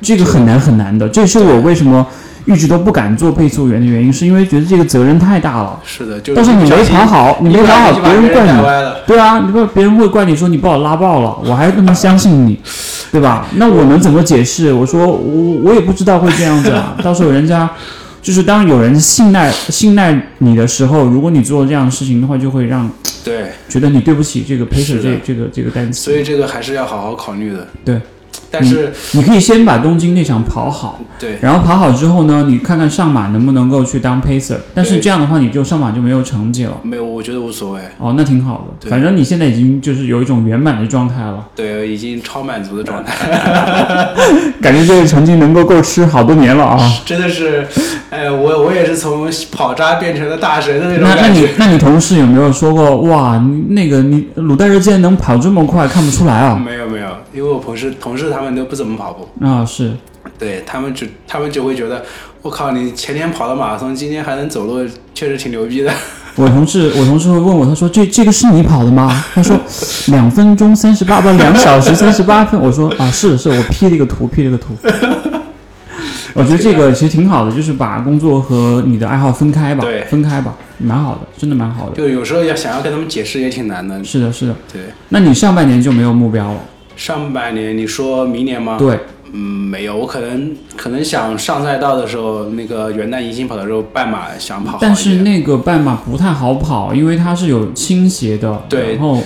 [0.03, 1.09] 这个很难很难的。
[1.09, 2.07] 这是我为什么
[2.49, 5.79] 一直都不敢做配速员的原因，是因为觉得这个责任太大了。
[5.85, 8.93] 是的，就到时候你没跑好，你没跑好，别人怪你。
[9.07, 12.59] 对啊，你不别人会怪你说你把我拉爆了，我还那么相信你，
[13.13, 13.47] 对吧？
[13.57, 14.73] 那我能怎么解释？
[14.73, 16.97] 我说我我也不知道会这样子啊。
[17.03, 17.69] 到时候人家
[18.23, 22.91] 就是当有人信赖信赖你的时候，如果你做这样的事情的话，就会让
[23.25, 26.11] 对，觉得你对不起这个陪审是的这这个这个单词。
[26.11, 27.67] 所以这个还是要好好考虑的。
[27.85, 28.01] 对，
[28.51, 34.57] 但是你可以先把东京那场跑好，对然后跑好之后呢，你看看上马能不能够去当 pacer。
[34.75, 36.73] 但是这样的话，你就上马就没有成绩了。
[36.83, 37.81] 没有，我觉得无所谓。
[37.99, 38.75] 哦，那挺好的。
[38.81, 43.15] 对反正你现在已经就是有一种圆满的状态了，对，已经超满足的状态，
[44.63, 46.79] 感觉这个成绩能够够吃好多年了啊。
[47.05, 47.67] 真的是，
[48.11, 51.29] 哎，我我也是从跑渣变成了大神的那种那那。
[51.29, 56.57] 你那你同事有没有说过哇，你那个你鲁代日竟然能跑这么快，看不出来啊？
[56.57, 59.93] 没有没有，因为我同事同事他们都不怎么跑步，啊，是
[60.39, 62.03] 对他们只他们只会觉得，
[62.41, 65.93] 我靠，你前天跑了马拉松，今天还能走路，确实挺牛逼的。
[66.37, 69.23] 我同事，我同事会问我，他说这这个是你跑的吗？
[69.35, 69.55] 他说
[70.07, 72.59] 两分钟三十八，不两小时三十八分。
[72.59, 74.75] 我说啊，是是，我 P 了一个图，P 了一个图。
[76.39, 81.97] 我觉得这个其实挺好的，就是把工作和你的爱好分开吧，对分开吧，蛮好的，真的蛮好的。
[81.97, 84.03] 就有时候要想要跟他们解释也挺难的。
[84.05, 84.55] 是的，是的。
[84.73, 86.61] 对，那你上半年就没有目标了？
[86.97, 88.77] 上半年你说明年吗？
[88.77, 88.99] 对，
[89.33, 94.79] 嗯，没有，我可能可能想上赛道的时候，那个元旦迎新跑的时候，半马想跑。
[94.81, 99.23] 但是那个半马不太好跑，因为它是有倾斜的，对然后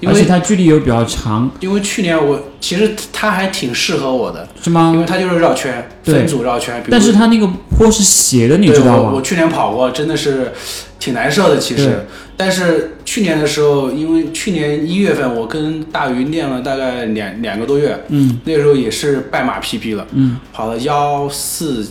[0.00, 5.00] 因为它距离又比较长，因为去年我其实它还挺适合我的，是吗因？
[5.00, 6.82] 为它就是绕圈，分组绕圈。
[6.90, 9.10] 但是它那个坡是斜的，你对知道吗？
[9.10, 10.52] 我我去年跑过，真的是
[10.98, 12.06] 挺难受的，其实。
[12.38, 21.88] 但是去年的时候，因为去年一月份我跟大鱼练了大概两两个多月，嗯那个时候也是半马 PB 了，嗯，跑了幺四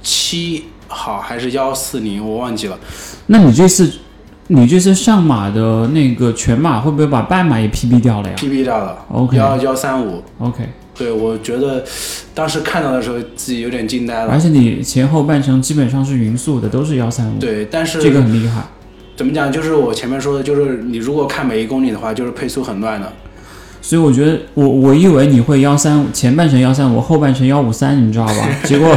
[0.00, 2.78] 七好还是幺四零，我忘记了。
[3.26, 3.90] 那你这次
[4.54, 10.22] 你这次上马的那个全马会不会把半马也 PB 掉了呀 PB 掉了，？OK 幺幺三五。
[10.38, 11.82] OK，对，我觉得
[12.34, 14.30] 当时看到的时候自己有点惊呆了。
[14.30, 18.62] 而且你前后半程基本上是匀速的，都是幺三五，对，但是这个很厉害。
[19.16, 19.50] 怎么讲？
[19.50, 23.10] 就是我前面说的，就是你如果看每一公里的话，就是配速很乱的。
[23.80, 28.48] 所以我觉得我我以为你会幺三五前半程幺三五，后半程幺五三，你知道吧？
[28.64, 28.88] 结果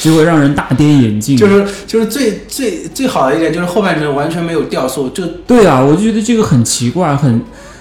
[0.00, 1.36] 结果让人大跌眼镜。
[1.36, 7.40] 就是就是最最最好的一点就是后半程完全没有掉速，就对啊，我就觉得这个很奇怪，很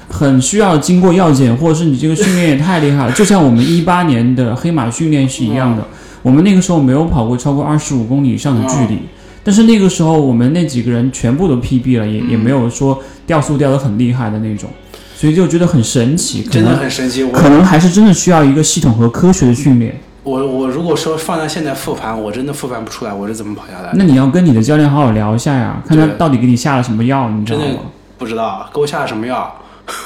[0.10, 3.12] 很需要经过药检，或者是你这个训练也太厉害了。
[3.12, 5.86] 就像我们一八年的黑马训练是一样的，
[6.22, 9.00] 我们那个时候没有跑过超过二十五公里以上的距离，
[9.44, 14.70] 但是那个时候我们那几个人全部都 PB 了，也、也没有说掉速掉的很厉害的那种，
[15.16, 17.24] 所以就觉得很神奇，可真的能很神奇。
[17.24, 20.00] 我可能还是真的需要一个系统和科学的训练。
[20.28, 23.94] 我我如果说放在现在复盘，我真的复盘不出来，我是怎么跑下来的？
[23.94, 27.82] 那你要跟你的教练好好聊一下呀，看他到底给你下了什么药，你知道真的吗？
[28.18, 29.56] 不知道给我下了什么药。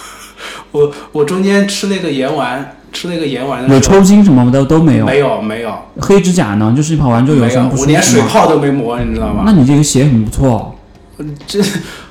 [0.72, 8.00] 我我中间吃了一个盐丸，吃了一个盐丸的有抽筋什么的都没有，没有没有黑指甲呢，就是跑完之后有没有什么不，舒我连？
[8.00, 9.42] 水泡都没磨，你知道吗？
[9.44, 10.72] 那你这个鞋很不错哦。
[11.48, 11.60] 这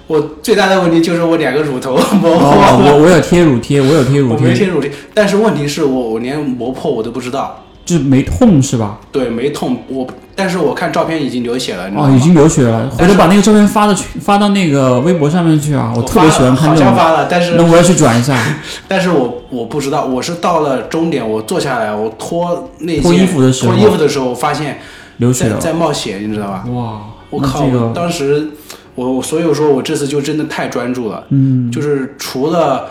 [0.08, 9.00] 我最大的问题就是我两个乳头磨 哦，破了，我我有贴乳贴，我有贴乳我没贴，贴乳贴，但是问题是我我连磨破我都不知道，就是没痛是吧？
[9.10, 15.92] 对，没痛，我但是我看照片已经流血了，哦，已经流血了，回头把那个照片发到去发到那个微博上面去啊！
[15.96, 18.38] 我我特别喜欢看这种，好像发了，但是那我要去转一下。
[18.86, 24.78] 但是我我不知道，我是到了终点，我坐下来，我脱那件脱衣服的时候脱衣服的时候，发现
[25.16, 26.64] 流血了，在冒血，你知道吧？
[26.72, 27.00] 哇！
[27.30, 27.64] 我靠！
[27.64, 28.46] 那这个，当时
[28.94, 32.86] 我我所以说我这次就真的太专注了，嗯，就是除了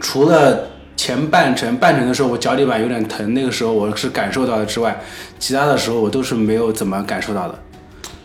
[0.00, 0.68] 除了
[1.02, 5.02] 前半程半程的时候我脚底板有点疼，那个时候我是感受到的之外，
[5.36, 7.58] 其他的时候我都是没有怎么感受到的。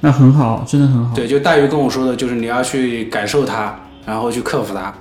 [0.02, 1.16] 那很好，真的很好。
[1.16, 3.76] 对，就大鱼跟我说的，就是你要去感受它，
[4.06, 4.94] 然后去克服它。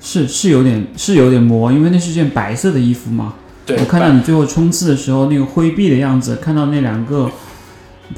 [0.00, 3.34] 是是有点是有点磨，因为那是件白色的衣服嘛。
[3.64, 7.30] 对，我看到你最后冲刺的时候那个挥臂的样子，看到那两个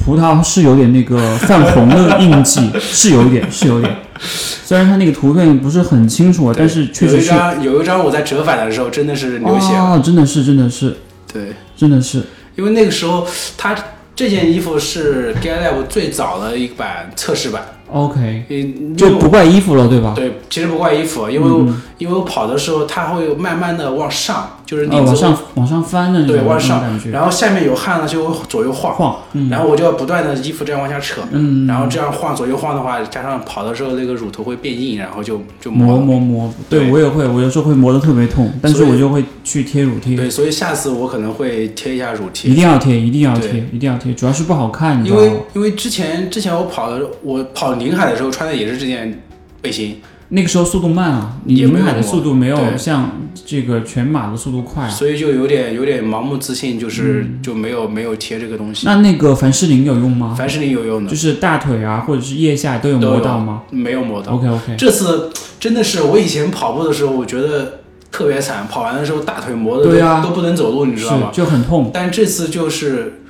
[0.05, 3.97] 葡萄是有点那个泛红的印记，是有一点，是有点。
[4.64, 7.24] 虽然它那个图片不是很清楚，但是确实有一。
[7.24, 10.97] 张有一张我在折返的时候真的是流血了，哦，真的是，真的是，
[11.32, 12.22] 对，真的是。
[12.57, 13.26] 因为那个时候
[13.59, 13.76] 它
[14.14, 17.62] 这件衣服是 g a l a b 最早的一版测试版
[17.93, 20.14] ，OK，嗯，就不怪衣服了，对吧？
[20.16, 35.97] 对，其实不怪衣服，因为、嗯因为我跑的时候它会慢慢的往上，就是呃，领子会、往上往上翻的那种对往上，然后下面有汗了就会左右晃，晃，嗯，然后我就要不断的衣服这样往下扯，嗯，然后这样晃左右晃的话，加上跑的时候那个乳头会变硬，然后就就磨。
[35.97, 36.90] 磨磨，对对。
[36.90, 42.51] 我也会，我有时候会磨得特别痛，但是我就会去贴乳贴，对，所以下次我可能会贴一下乳贴。
[42.51, 45.32] 一，定要贴，一定要贴，一定要贴，主要是不好看，因为？
[45.55, 49.22] 因为之前之前我跑的我跑宁海的时候穿的也是这件
[49.62, 53.12] 背心，那个时候速度慢啊，你也没有宁海的速度没有像
[53.45, 54.89] 这个全马的速度快啊。
[54.91, 58.87] 所以就有点有点盲目自信，就是、嗯就没有没有贴这个东西。
[58.87, 60.35] 那那个凡士林有用吗？
[60.37, 64.33] 凡士林有用的就，是大腿啊，或者是腋下都有磨到吗没有磨到。
[64.33, 71.31] ？OK OK，这次真的是我以前跑步的时候，我觉得特别惨，跑完的时候大腿磨的都,、对啊都不能走路，你知道吗？
[71.33, 71.91] 就很痛。
[71.95, 73.20] 但这次就是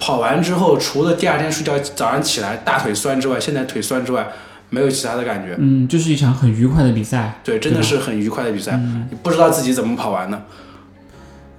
[0.00, 4.28] 跑完之后，除了第二天睡觉早上起来大腿酸之外，现在腿酸之外，
[4.70, 5.54] 没有其他的感觉。
[5.58, 10.46] 嗯，就是一场很愉快的比赛，对，真的是很愉快的比赛，你不知道自己怎么跑完的。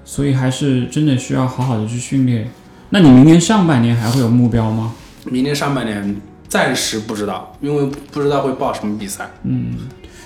[0.04, 2.50] 所以还是真的需要好好的去训练。
[2.90, 4.94] 那你明年上半年还会有目标吗？
[5.26, 6.16] 明年上半年
[6.48, 9.30] 暂时不知道，因为不知道会报什么比赛。
[9.44, 9.76] 嗯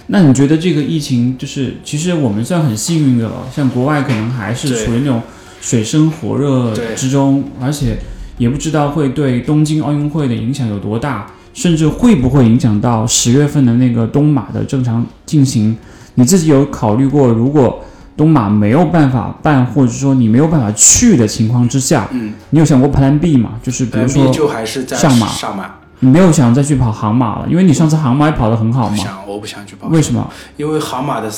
[0.08, 5.20] 那你觉得这个疫情就是，其实我们算很幸运的了，像国外可能还是处于那种
[5.62, 7.98] 水深火热之中，而且
[8.38, 11.26] 也不知道会对东京奥运会的影响有多大，
[11.56, 15.76] 甚至会不会影响到十月份的那个东马的正常进行。
[16.14, 17.84] 你自己有考虑过，如果
[18.16, 23.54] 东马没有办法办，或者说你没有办法去的情况之下，嗯，你有想过 Plan B 吗？
[23.64, 28.96] 就是比如说就还是在上马上马，你没有想再去跑杭马了，因为你上次杭马也跑得很好嘛。
[28.96, 29.88] 不想，我不想去跑。
[29.88, 31.30] 为什么因为杭马的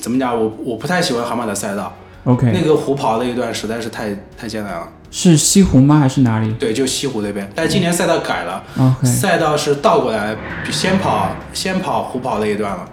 [0.00, 1.92] 怎么讲，我我不太喜欢杭马的赛道
[2.24, 4.88] ，？OK，那个湖跑那一段实在是太太艰难了。
[5.10, 5.98] 是西湖吗？
[5.98, 8.62] 还是哪里对，就西湖那边，但是今年赛道改了
[9.02, 12.88] 赛道是倒过来，就先跑先跑湖跑那一段了。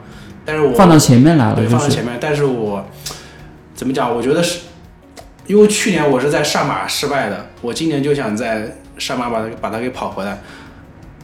[0.45, 2.85] 但是我放到前面来了，放到前面，但是我
[3.73, 4.15] 怎么讲？
[4.15, 4.59] 我觉得是，
[5.47, 10.39] 因为去年我是在上马失败的，我今年就想在上马把它把它给跑回来。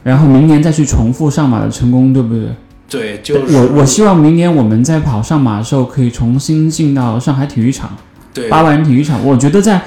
[0.02, 2.48] 然后明年再去重复上马的成功，对不对？
[2.90, 7.96] 对，就是我我希望明年我们在跑上马的时候，可以重新进到上海体育场
[8.34, 9.24] 对，八万人体育场。
[9.24, 9.80] 我觉得在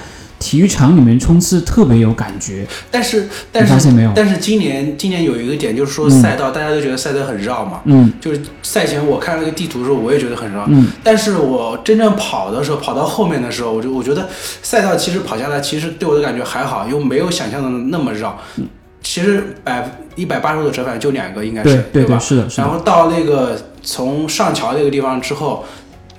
[0.45, 4.11] 体育场里面冲刺特别有感觉，但是但是发现没有？
[4.15, 7.81] 但是今年今年有一个点就是说嗯赛道，大家都觉得赛道很绕嘛。
[7.85, 10.63] 嗯就是赛前我看那个地图的时候，我也觉得很绕。
[10.67, 14.29] 嗯，但是我真正跑的时候，跑到后面的时候，我就我觉得
[14.61, 18.39] 赛道其实跑下来，其实对我的感觉还好，又没有想象的那么绕。
[18.57, 18.67] 嗯
[19.07, 22.17] 其实百一百八十度的折返就两个，应该是对对吧？
[22.17, 25.63] 是的，是的，然后到那个从上桥那个地方之后，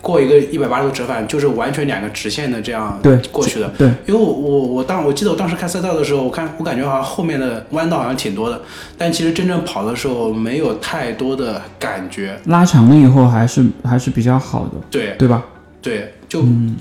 [0.07, 3.69] 过一个一百八十度折返，就是完全两个直线的这样对过去的。
[3.77, 8.63] 对，因为我我我当我记得我当时看赛道的时候，我看我感觉好像后面的弯道好像挺多的，
[8.97, 12.39] 但其实真正跑的时候没有太多的感觉。
[12.45, 15.43] 拉长了以后还是还是比较好的，对对吧？
[15.83, 16.77] 对，就、嗯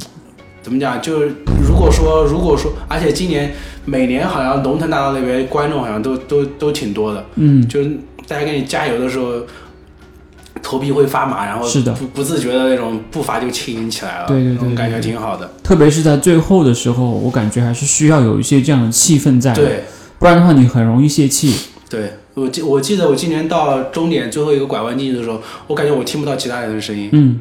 [0.61, 1.01] 怎么讲？
[1.01, 1.33] 就是
[1.67, 3.51] 如果说如果说，而且今年
[3.85, 7.89] 每年好像龙腾大道那边观众好像都都都挺多的，嗯，就是
[8.27, 9.41] 大家给你加油的时候。
[10.65, 15.47] 头皮会发麻，然后是的不不自觉的那种步伐就轻盈起来了，对对对感觉挺好的。
[15.61, 19.83] 特别是在最后的时候，我感觉还是需要有一些这样的气氛在，对
[20.17, 21.55] 不然的话你很容易泄气。
[21.87, 27.39] 对，我记我记得我今年到终点最后一个拐弯进去的时候，我感觉我听不到其他人的声音，嗯，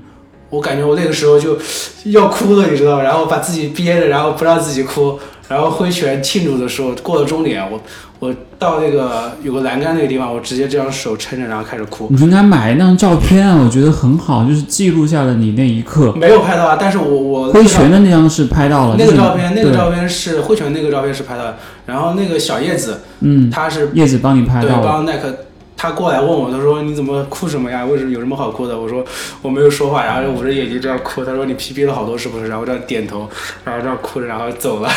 [0.51, 1.57] 我感觉我那个时候就
[2.05, 3.01] 要哭了，你知道？
[3.01, 5.19] 然后把自己憋着，然后不让自己哭，
[5.55, 7.81] 然后挥拳庆祝的时候，过了终点，我
[8.19, 12.09] 我到那个有个栏杆那个地方，我直接这样手撑着，然后开始哭。
[12.11, 16.13] 你应该买一张照片啊，我觉得很好，就是记录下了你那一刻。
[16.15, 25.33] 没有拍到啊，但是我我挥拳的那张是拍到了，那个照片，那个照片是挥拳那个照片是拍到的，然后那个小叶子，嗯，他是叶子帮你拍对到了，帮耐克。
[25.77, 27.85] 他过来问我，他说你怎么哭什么呀？
[27.85, 28.79] 为什么有什么好哭的？
[28.79, 29.05] 我说
[29.43, 31.23] 我没有说话，然后捂着眼睛这样哭。
[31.23, 32.49] 他说你 PB 了好多是不是？
[32.49, 33.29] 然后这样点头，
[33.65, 34.89] 然后这样哭着，然后走了。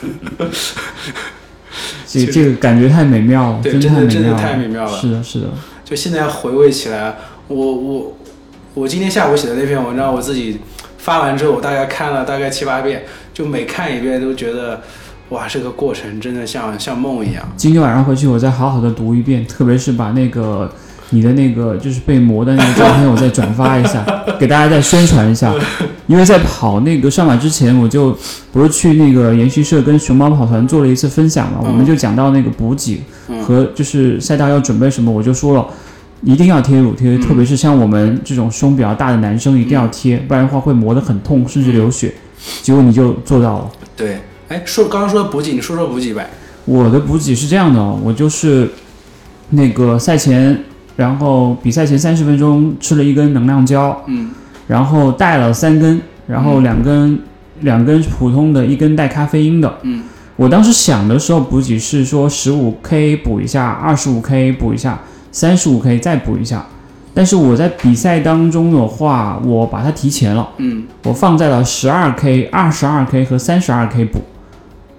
[2.06, 5.00] 这这个感觉太美妙了，对，真真的真的太美妙了，太美妙了。
[5.00, 5.46] 是的，是的，
[5.84, 7.14] 就现在回味起来，
[7.46, 8.16] 我我
[8.74, 10.58] 我今天下午写的那篇文章，我自己
[10.98, 14.82] 发完之后，我大概看了大概七八遍，就每看一遍都觉得，
[15.28, 17.48] 哇，这个过程真的像像梦一样。
[17.56, 20.72] 今天晚上回去我再好好的读一遍，特别是把那个
[21.10, 24.04] 你的那个就是被磨的那个照片，我再转发一下，
[24.38, 25.54] 给大家再宣传一下。
[26.06, 28.16] 因为在跑那个上马之前，我就
[28.52, 33.00] 不是去那个研习社跟熊猫跑团做了一次分享嘛，我们就讲到那个补给
[33.46, 35.64] 和就是赛道要准备什么，我就说了，
[36.22, 42.12] 一定要贴乳贴，特别是像我们这种胸比较大的男生，一定要贴，不然的话会磨得很痛，甚至流血。
[42.62, 43.70] 结果你就做到了。
[43.96, 46.28] 对，哎，说刚刚说补给，你说说补给呗。
[46.64, 48.68] 我的补给是这样的，我就是
[49.50, 50.64] 那个赛前，
[50.96, 54.30] 然后比赛前三十分钟吃了一根能量胶，嗯，
[54.66, 57.18] 然后带了三根，然后两根
[57.60, 60.02] 两根普通的，一根带咖啡因的，嗯。
[60.36, 64.98] 我当时想的时候补给是说十五 K 补一下，二十五 K 补一下，
[65.30, 66.64] 三十五 K 再补一下。
[67.12, 74.22] 但是我在比赛当中的话，我把它提前了，嗯，我放在了十二 K、二十二 K 和三十二 K 补。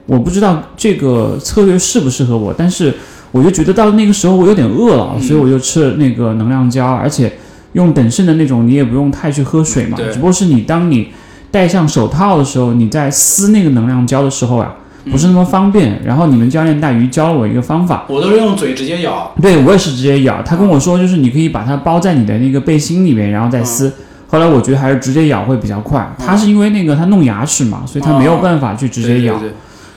[0.06, 2.94] 我不知道这个策略适不适合我，但是
[3.32, 7.32] 我就觉得到那个时候我有点饿了，所以我就吃了那个能量胶，而且
[7.74, 11.10] 用等渗的那种，你也不用太去喝水嘛，只不过是你当你
[11.50, 14.76] 戴上手套的时候，你在撕那个能量胶的时候啊，
[15.10, 16.02] 不是那么方便。
[16.06, 20.42] 然后你们教练大鱼教了我一个方法，我都是用嘴直接咬，对我也是直接咬。
[20.44, 23.92] 他跟我说就是你可以把它包在你的那个背心里面，然后再撕。
[24.28, 26.10] 后来我觉得还是直接咬会比较快。
[26.18, 29.38] 他是因为那个他弄牙齿嘛，所以他没有办法去直接咬。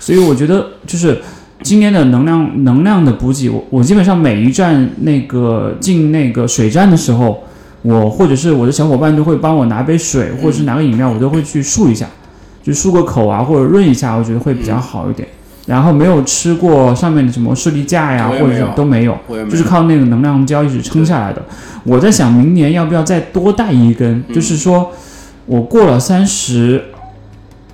[0.00, 1.20] 所以我觉得就是
[1.64, 7.42] 今年的能量能量的补给，我我基本上每一站那个进那个水站的时候，
[7.80, 12.06] 我或者是我的小伙伴都会帮我拿杯水，或者是拿个饮料，我都会去漱一下，
[12.62, 15.26] 就漱个口啊，或者润一下，我觉得会比较好一点。
[15.64, 19.16] 然后没有吃过上面的什么士力架呀，或者都没有，
[19.50, 21.42] 就是靠那个能量胶一直撑下来的。
[21.84, 24.90] 我在想明年要不要再多带一根，就是说
[25.46, 26.84] 我过了三十。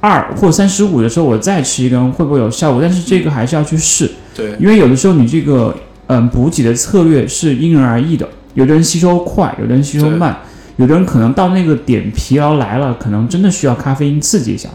[0.01, 2.81] 二或三十五的时候，我再吃一根会不会有效果？
[2.81, 5.75] 但是这个还是要去试，对，因为有的时候你这个
[6.07, 10.39] 嗯补给的策略是因人而异的，有的人吸收快，有的人吸收慢，
[10.77, 14.71] 有的人可能到那个点疲劳来了，可能真的需要咖啡因刺激一下，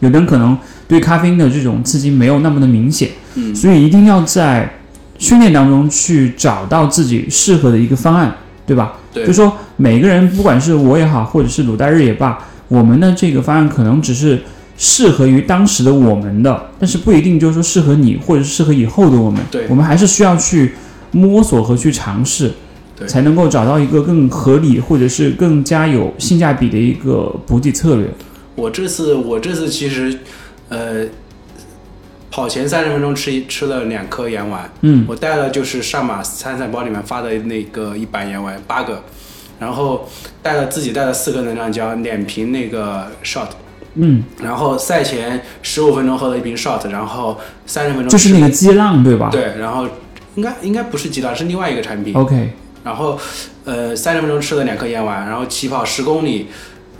[0.00, 0.58] 有的人可能
[0.88, 4.68] 对咖啡因的这种刺激没有那么的明显，嗯，所以一定要在
[5.18, 8.34] 训练当中去找到自己适合的一个方案，
[8.66, 8.94] 对吧？
[9.12, 12.36] 对，就说每个人不管是我也好，或者是鲁代日也罢。
[12.68, 14.40] 我们的这个方案可能只是
[14.76, 19.40] 适合于当时的我们的，但是不一定就是说适合你，或者是适合以后的我们。
[19.50, 20.72] 对，我们还是需要去
[21.12, 22.52] 摸索和去尝试，
[23.06, 28.06] 才能够找到一个更合理或者是更加有性价比的一个补给策略。
[28.54, 30.18] 我这次我这次其实，
[30.68, 31.06] 呃，
[32.30, 39.02] 跑前三十分钟吃一吃了两颗盐丸，嗯，我带了就是上马参赛包里面发的那个一板盐丸八个。
[39.58, 40.06] 然后
[40.42, 43.48] 带了自己带了四个能量胶，两瓶那个 shot，
[43.94, 49.30] 嗯，然后赛前十五分钟喝了一瓶 shot，然后三十分钟就是那个激浪对吧？
[49.30, 49.86] 对，然后
[50.34, 52.14] 应该应该不是激浪，是另外一个产品。
[52.14, 52.52] OK，
[52.84, 53.18] 然后
[53.64, 56.48] 呃三十分钟吃了两颗燕丸，然后起跑十公里，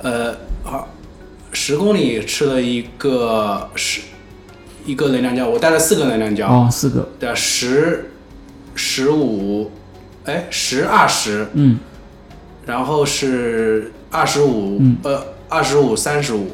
[0.00, 0.34] 呃
[0.64, 0.88] 好
[1.52, 4.00] 十公里吃了一个十
[4.86, 6.48] 一个能量胶，我带了四个能量胶。
[6.48, 7.08] 哦，四个。
[7.20, 8.10] 对啊，十
[8.74, 9.70] 十五，
[10.24, 11.46] 哎十二十。
[11.52, 11.78] 嗯。
[12.66, 16.48] 然后是二十五，呃，二十五三十五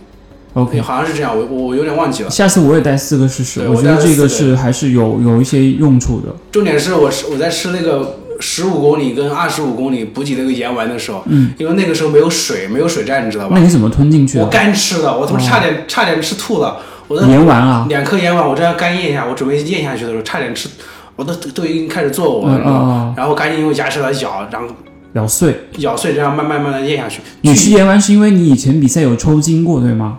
[0.52, 2.30] ，OK，好像是这样，我我有点忘记了。
[2.30, 6.28] 下次我也带四个试试，我觉得这个是还是有有一些用处的。
[6.50, 13.56] 重点是我吃我在吃那个十五公里跟二十五公里补给那个盐丸的时候，嗯，因为那个时候没有水，没有水站，你知道吧？
[13.56, 14.44] 那你怎么吞进去的？
[14.44, 16.76] 我干吃的，我他妈差点差点吃吐了。
[17.08, 20.68] 我的盐丸啊，两颗盐丸，我这样干咽一下，我准备咽下去的时候，差点吃，
[21.16, 23.14] 我都都已经开始坐我了？
[23.16, 24.68] 然后赶紧用牙齿来咬，然后。
[25.14, 27.20] 咬碎，咬碎，这样慢慢慢慢咽下去。
[27.42, 30.16] 你吃盐丸是因为你以前比赛有抽筋过，对吗？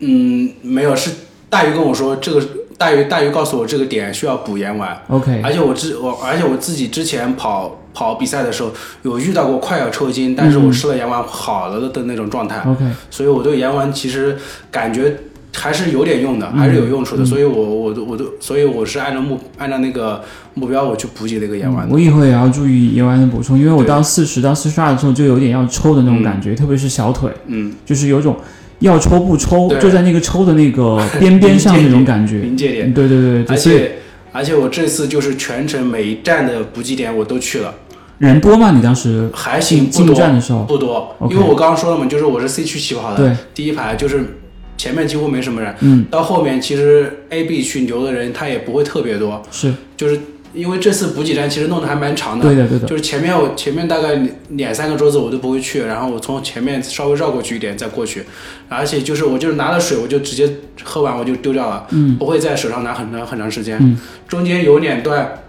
[0.00, 1.10] 嗯，没有，是
[1.48, 2.46] 大鱼跟我说这个，
[2.76, 5.00] 大鱼大鱼告诉我这个点需要补盐丸。
[5.08, 5.40] OK。
[5.42, 8.70] 而且我之我，而且我自己之前跑跑比赛的时候
[9.02, 12.62] 有遇到过快要抽筋，但是我吃了盐丸好了的那种状态。
[12.68, 12.84] OK。
[13.10, 14.36] 所以我对盐丸其实
[14.70, 15.16] 感觉。
[15.58, 21.88] 还是有点用的，还是有用处的，所以我我都我都，所以我是按照目按照那个目标我去补给那个盐丸。
[21.90, 28.36] 我以后也要注意盐丸的补充，因为我到四十到四十二的时候就有点要抽的那种感觉，特别是小腿，嗯，就是有种
[28.80, 32.92] 要抽不抽，就在那个抽的那个 边边上那种感觉，临界点。
[32.92, 33.92] 对对对，而且
[34.32, 37.74] 而且我这次就是全程每一站的补给点我都去了。
[38.18, 38.72] 人多吗？
[38.72, 44.40] 你当时还行，进站的时候不多，因为我刚刚说了嘛，就是我是 C 区起跑的，对，第一排就是。
[44.76, 50.20] 前面几乎没什么人，嗯，到后面其实 A、B 区留的人他也不会特别多，是，就是
[50.52, 54.18] 因为这次补给站其实弄得还蛮长的，对的对的，就是前面我前面大概
[54.50, 58.24] 两三个桌子我都不会去，然后我从前面稍微绕过去一点再过去，
[58.68, 60.48] 而且就是我就是拿了水我就直接
[60.82, 63.98] 喝完我就丢掉了，嗯，不会在手上拿很长很长时间，嗯，
[64.28, 65.42] 中间有两段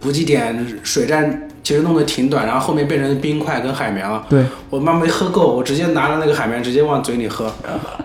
[0.00, 4.22] 补给点水站其实弄得挺短，然后后面变成冰块跟海绵了。
[4.28, 7.50] 对，我妈没喝够，我直接拿了那个海绵直接往嘴里喝。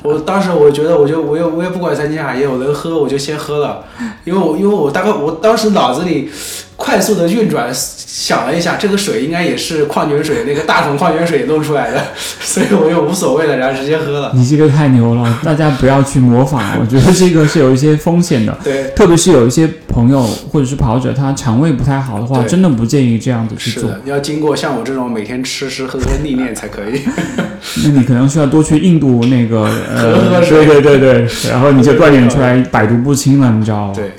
[0.01, 3.83] 我当时我觉得，我就我也我也不管三七二十一，我能喝我就先喝了，
[4.23, 6.31] 因为我因为我大概我当时脑子里
[6.79, 12.01] 快速的运转，想了一下，这个水应该也是矿泉水那个大桶矿泉水弄出来的，
[12.41, 14.31] 所以我又无所谓了，然后直接喝了。
[14.33, 18.57] 你这个太牛了， 大家不要去模仿，我觉得这个是有一些风险的。
[18.63, 23.83] 对，特别是有一些朋友或者是跑者，他肠胃不太好的话，真的不建议这样子去做。
[23.83, 27.01] 是的，要经过像我这种每天吃吃喝喝历练才可以。
[27.83, 33.93] 那你可能需要多去印度那个呃，喝喝对水对对对，然后你就锻炼出来百毒不侵了，你知道吗？
[33.93, 34.11] 对，唉，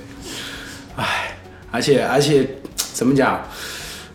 [1.70, 3.40] 而且而且怎么讲？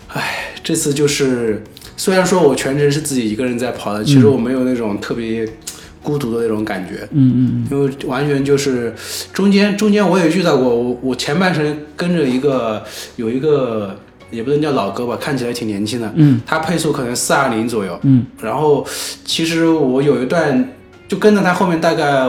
[0.10, 1.62] 唉，这次就是
[1.98, 5.48] 虽然说我全程是自己一个人在跑的，其实我没有那种特别
[6.02, 7.08] 孤独的那种感觉。
[7.12, 8.94] 嗯嗯因为完全就是
[9.34, 12.84] 中间中间我也遇到过，我我前半程跟着一个
[13.18, 14.00] 有一个
[14.32, 18.86] 也不能叫老哥吧，看起来挺年轻的，嗯他配速可能四二零左右，嗯然后
[19.26, 20.74] 其实我有一段
[21.08, 22.26] 就跟着他后面大概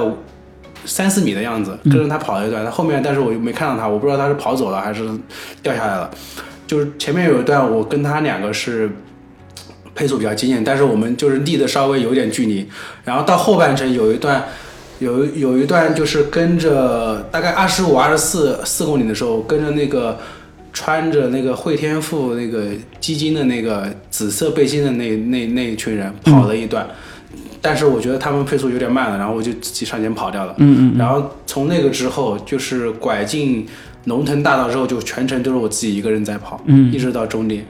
[0.87, 5.07] 三四米的样子，跟着他跑了一段，他后面但是我又没看到他，我不知道他是跑走了还是
[5.63, 6.11] 掉下来了。
[6.67, 8.91] 就是前面有一段我跟他两个是
[9.95, 12.67] 配速比较接近，但是我们就是离的稍微有点距离，
[13.05, 14.43] 然后到后半程有一段。
[14.99, 20.19] 有有一段就是跟着大概二十五、二十四四公里的时候，跟着那个
[20.73, 22.69] 穿着那个汇添富那个
[22.99, 26.89] 基金的那个紫色背心的那那那一群人跑了一段，
[27.67, 30.55] 但是我觉得他们配速有点慢了，然后我就自己上前跑掉了。
[30.59, 33.67] 嗯嗯然后从那个之后，就是拐进
[34.05, 37.67] 龙腾大道之后，就全程都是我自己一个人在跑，嗯一直到终点。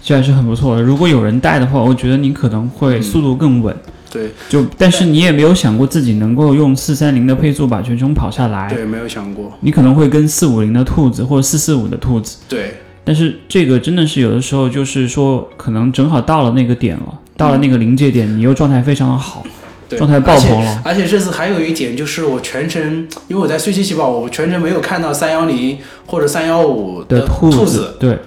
[0.00, 0.82] 这还是很不错的。
[0.82, 3.76] 如果有人带的话，我觉得你可能会速度更稳。
[4.08, 9.52] 对就但是你也没有想过自己能够用四三零的配速把全程跑下来，对，没有想过。
[9.60, 19.42] 你可能会跟四五零的兔子或者四四五的兔子，对但是这个真的是有的时候就是说，可能正好到了那个点了，到了那个临界点，你又状态非常的好，
[19.88, 21.02] 对，状态爆棚了而且。
[21.02, 28.18] 而且这次还有一点就是，我全程因为我在碎气气跑，我全程没有看到三幺零或者三幺五的兔子，对，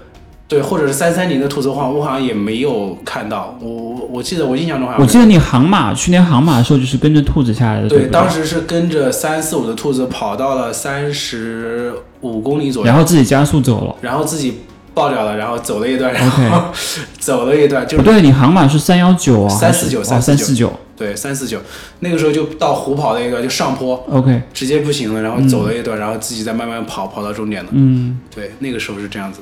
[0.48, 3.58] 对，或者是三三零的兔子，的话我好像也没有看到。
[3.62, 8.08] 我我我记得我印象中好像我记得你航马去年航马的时候就是跟着兔子下来的，对？
[8.08, 13.96] 当时是跟着三四五的兔子跑到了三十五公里左右，然后自己加速走了。
[14.02, 14.62] 然后自己
[14.96, 16.72] 爆掉了，然后走了一段，然后
[17.20, 20.72] 走了一段，就不对，你航码是三幺九啊，349哦三四九。
[20.98, 21.60] 对三四九，
[22.00, 27.70] 那个时候就到虎跑那一段就上坡，OK，直接不行了，然后走了一段，然后自己再慢慢跑，跑到终点了。
[27.74, 29.42] 嗯，对，那个时候是这样子。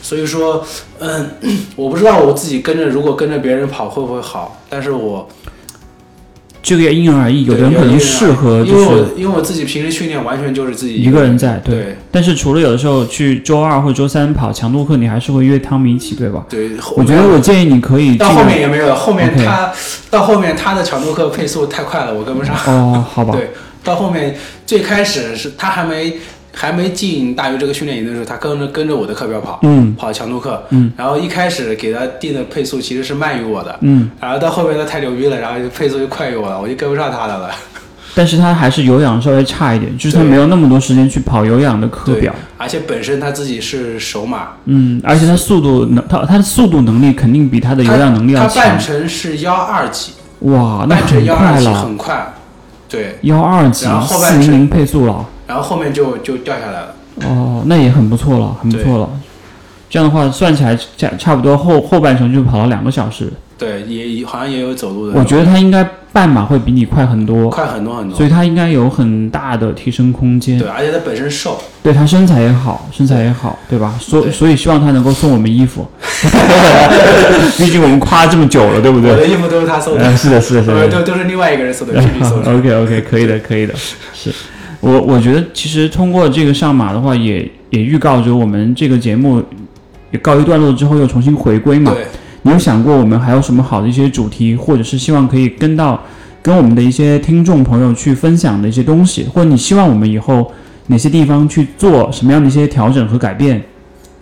[0.00, 0.64] 所以说，
[0.98, 1.32] 嗯，
[1.76, 5.28] 我不知道我自己跟着，如果跟着别人跑会不会好，但是我
[6.62, 11.74] 这个也因人而异，有的人可能适合因为就是我因为我自己平时训练完全就是自己个一个人在，对。
[11.74, 16.44] 对但是除了有的时候去周二或周三跑强度课，你还是会约汤米一起，对吧？
[16.48, 19.72] 对，我觉得我建议你可以到后面也没有，后面他
[20.10, 22.54] 到后面他的强度课配速太快了，我跟不上。
[22.66, 23.50] 哦，好吧， 对，
[23.82, 24.36] 到后面
[24.66, 26.18] 最开始是他还没
[26.52, 29.94] 还没进大鱼这个训练营的时候，他跟着跟着我的课表跑，嗯。
[29.96, 37.50] 跑强度课，嗯，然后一开始给他定的配速其实是慢于我的，嗯，然后到后面他太牛逼了，然后就配速就快于我了，我就跟不上他的了。
[38.14, 52.32] 但是他还是有氧稍微差一点，就是他没有那么多时间去跑有氧的课表，，而且本身他自己是首马，嗯，而且他速度能，他他的速度能力肯定比他的有氧能力要他他半，程是幺二几，哇，那很快，
[52.90, 56.94] 对，幺二级四零零配速了，然后后面就就掉下来了。
[57.22, 59.08] 哦，那也很不错了，很不错了。
[59.88, 68.16] 这样的话算起来差差不多后后半程就跑了两个小时，对，也也好像也有走路的，我觉得他应该半马会比你快很多，快很多很多。
[68.16, 70.58] 所以他应该有很大的提升空间。
[70.58, 73.94] 对，而且他本身瘦，对他身材也好，身材也好，对吧？
[74.00, 75.86] 所对所以希望他能够送我们衣服，
[77.56, 79.10] 毕竟我们夸这么久了，对不对？
[79.12, 80.88] 我的衣服都是他送的，嗯，是的，是的，是呃，的。
[80.88, 81.94] 都都是另外一个人送的。
[81.98, 83.74] OK OK， 可以的，可以的。
[84.12, 84.30] 是
[84.80, 89.42] 我我觉得其实通过这个上马的话，也也预告着我们这个节目
[90.10, 91.92] 也告一段落之后又重新回归嘛。
[91.94, 92.06] 对，
[92.42, 96.02] 你有想过我们还有什么好的一些主题，或者是希望可以跟到
[96.42, 100.50] 跟我们的一些听众朋友去分享的一些东西，或者你希望我们以后
[100.86, 103.62] 哪些地方去做什么样的一些调整和改变？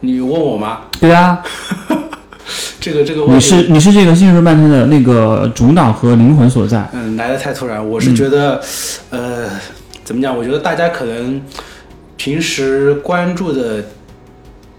[0.00, 0.80] 你问我吗？
[1.00, 1.42] 对啊，
[2.80, 6.88] 这个这个问你，是你是这个新日漫谈的那个主导和灵魂所在。
[6.92, 7.86] 嗯，来的太突然。
[7.86, 8.60] 我是觉得，
[9.10, 9.48] 呃，
[10.04, 10.36] 怎么讲？
[10.36, 11.40] 我觉得大家可能
[12.16, 13.84] 平时关注的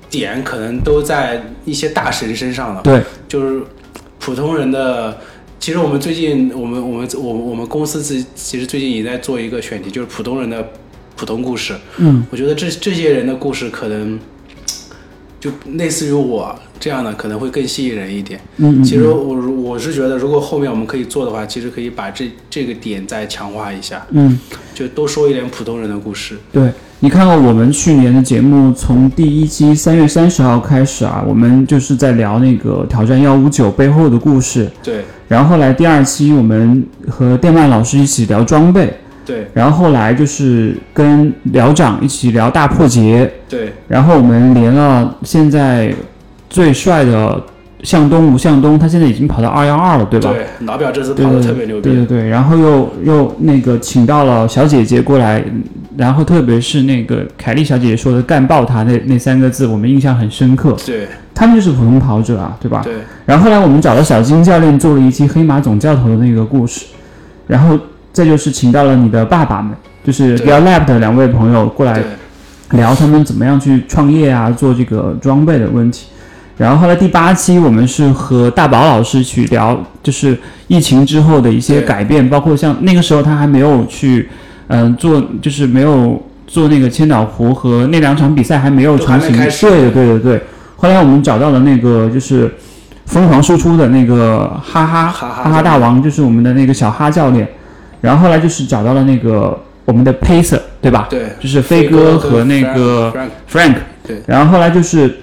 [0.09, 2.81] 点，可能都在一些大神身上了。
[2.83, 3.61] 对，就是
[4.19, 5.17] 普通人的。
[5.61, 10.65] 其实我们最近，我们我们我我们公司自其实最近也在做一个选题，就是普通人的
[11.17, 11.75] 普通故事。
[11.97, 14.17] 嗯，我觉得这这些人的故事可能
[15.37, 18.39] 就类似于我这样的，可能会更吸引人一点。
[18.55, 24.39] 嗯嗯，其实我我是觉得，如果后面我们可以做的话，其实可以把这这个点再强化一下，嗯，
[24.73, 26.37] 就多说一点普通人的故事。
[26.53, 35.05] 对你看看我们去年的节目，从第一期三月三十号开始啊，我们就是在聊那个挑战幺五九背后的故事，对。
[35.29, 38.93] 然后后来第二期我们和电鳗老师一起聊装备，
[39.25, 39.47] 对。
[39.53, 43.71] 然后后来就是跟聊长一起聊大破节，对。
[43.87, 45.93] 然后我们连了现在
[46.49, 47.41] 最帅的
[47.83, 50.31] 向东吴向东，他现在已经跑到二幺二了，对吧？
[50.31, 51.81] 对，老表这次跑的特别牛逼。
[51.81, 55.63] 对对对，然后又又那个请到了小姐姐过来，嗯
[55.97, 60.73] 然后特别是那个凯丽小姐姐说的“干爆他”那那三个字，我们印象很深刻。
[60.85, 61.05] 对
[61.35, 62.81] 他们就是普通跑者啊，对吧？
[62.85, 62.93] 对
[63.25, 66.85] 然后后来我们找了小金教练做了一期黑马总教头的那个故事，
[67.47, 67.77] 然后
[68.13, 72.01] 再就是请到了你的爸爸们，就是对 g a l Lab 的两位朋友过来
[72.71, 76.07] 聊他们怎么样去创业啊，做这个装备的问题。
[76.59, 80.37] 然后后来第八期我们是和大宝老师去聊，就是
[80.67, 84.29] 疫情之后的一些改变，包括像那个时候他还没有去，
[84.67, 89.31] 嗯、做就是没有做那个千岛湖和那两场比赛还没有成型。
[89.31, 90.41] 对对对对对。
[90.75, 92.53] 后来我们找到了那个就是
[93.05, 97.47] 疯狂输出的那个哈哈哈哈哈哈大王，就是我们的那个小哈教练。
[98.01, 101.07] 然后后来就是找到了那个我们的 Pacer，对吧？
[101.09, 103.13] 对，就是飞哥和那个
[103.49, 105.19] Frank，Frank，对，然后后来就是，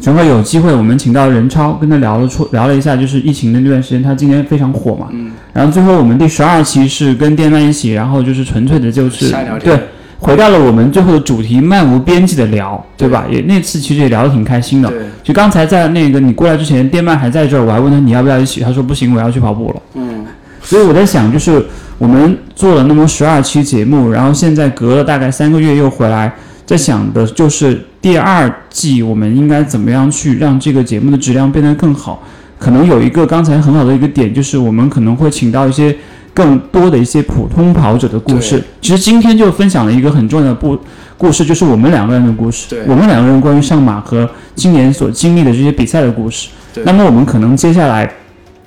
[0.00, 9.78] 正好有机会，我们请到任超跟他聊了出聊了一下，就是疫情的那段时间，他今年非常火嘛，嗯，然后最后我们第十二期是跟电鳗一起，然后就是纯粹的就是对，
[10.18, 13.26] 回到了我们最后的主题，漫无边际的聊，对吧？
[13.30, 14.88] 也那次其实也聊得挺开心的。
[14.88, 19.82] 对，就刚才在那个你过来之前，电鳗还在这儿，我还问他你要不要一起，他说不行，我要去跑步了。
[19.94, 20.24] 嗯，
[20.62, 21.64] 所以我在想，就是
[21.98, 26.32] 我们做了那么十二期节目，然后现在隔了大概三个月又回来，
[26.68, 32.22] 在想的就是第二季我们应该怎么样去让这个节目的质量变得更好。
[32.58, 35.96] 可能有一个刚才很好的一个点，就是我们可能会请到一些
[36.34, 38.62] 更多的一些普通跑者的故事。
[38.82, 40.78] 其实今天就分享了一个很重要的故
[41.16, 42.80] 故事，就是我们两个人的故事对。
[42.86, 46.50] 我们两个人关于上马和今年所经历的这些比赛的故事。
[46.84, 48.12] 那么我们可能接下来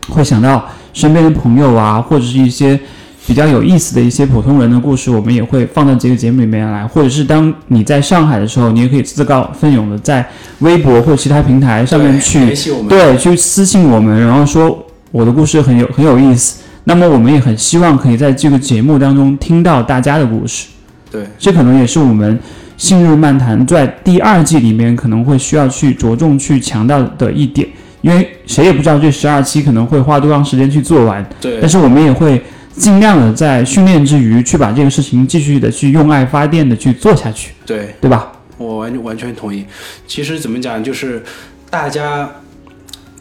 [0.10, 2.80] 会想到身边的朋友啊，或者是一些
[3.28, 10.28] 比较有意思的一些普通人的故事，我们也会放到这个节目里面来，或者是当你在上海的时候，你也可以自告奋勇的在
[10.60, 12.54] 微博或其他平台上面去
[12.90, 16.62] 对，去私信我们，然后说我的故事很有很有意思。
[16.84, 20.68] 那么我们也很希望可以在这个节目当中听到大家的故事，
[21.12, 21.24] 对。
[21.38, 22.40] 这可能也是我们
[22.76, 27.68] 信日漫谈在第二季里面可能会需要去着重去强调的一点，
[28.02, 31.60] 因为谁也不知道这十二期可能会花多长时间去做完，对。
[31.62, 32.42] 但是我们也会
[32.76, 38.32] 尽量的在训练之余去把这个事情继续的去用爱发电的去做下去，对，对吧？
[38.58, 39.66] 我完完全同意。
[40.08, 41.22] 其实怎么讲，就是
[41.70, 42.30] 大家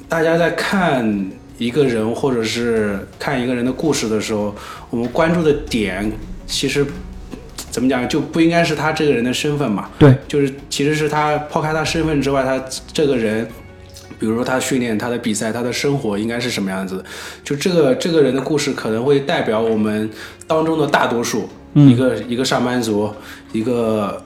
[0.09, 4.55] 大家在看一个人或者是看一个人的故事的时候，
[4.89, 6.11] 我们关注的点
[6.47, 6.87] 其实
[7.71, 13.47] 怎么讲就不应该是他这个人的身份嘛，对，就是其实是他抛开他身份之外，他这个人。
[14.21, 16.99] 比如说他训练、他的比赛、他的生活应该是什么样子。
[16.99, 17.05] 的？
[17.43, 20.09] 就这个这个人的故事可能会代表我们
[20.47, 23.11] 当中的大多数，一个一个上班族，
[23.53, 24.23] 一个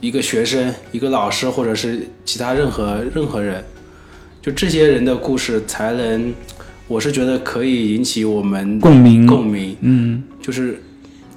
[0.00, 3.64] 一个学生、一个老师，或者是其他任何任何人，
[4.42, 6.34] 就这些人的故事才能，
[6.88, 10.82] 我是觉得可以引起我们共鸣，共鸣，嗯，就是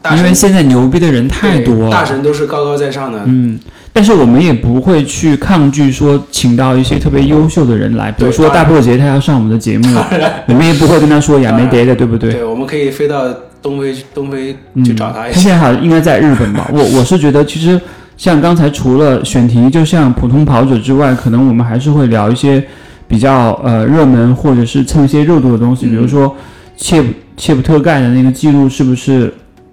[0.01, 3.59] 大因为现在牛逼的人太多了，大神都是高高在上的，嗯，
[3.93, 9.95] 但是我们也不会去抗拒说请到一些特别优秀的人来，比如说大破节他要上我们的节目，
[10.47, 12.31] 我们也不会跟他说亚没得的，对不对？
[12.33, 13.25] 对，我们可以飞到
[13.61, 15.35] 东非东非嗯，去找他一下。
[15.35, 16.67] 他现在好像应该在日本吧？
[16.73, 17.79] 我我是觉得，其实
[18.17, 22.63] 像刚才除了选题，就像普通跑者之外，可能我们还是会聊一些
[23.07, 26.35] 比较呃热门或者是蹭一些热度的东西，比如说
[26.75, 27.03] 切
[27.37, 29.31] 切普特盖的那个记录是不是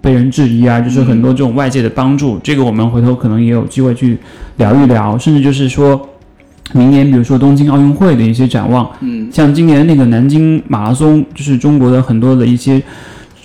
[0.09, 0.81] 被人质疑啊？
[0.81, 4.17] 就是很多这种外界的帮助，这个我们回头可能也有机会去
[4.57, 6.09] 聊一聊，甚至就是说。
[6.71, 12.79] 明年，比如说东京奥运会的一些展望，嗯，像今年那个南京马拉松，就是中国的很多的一些，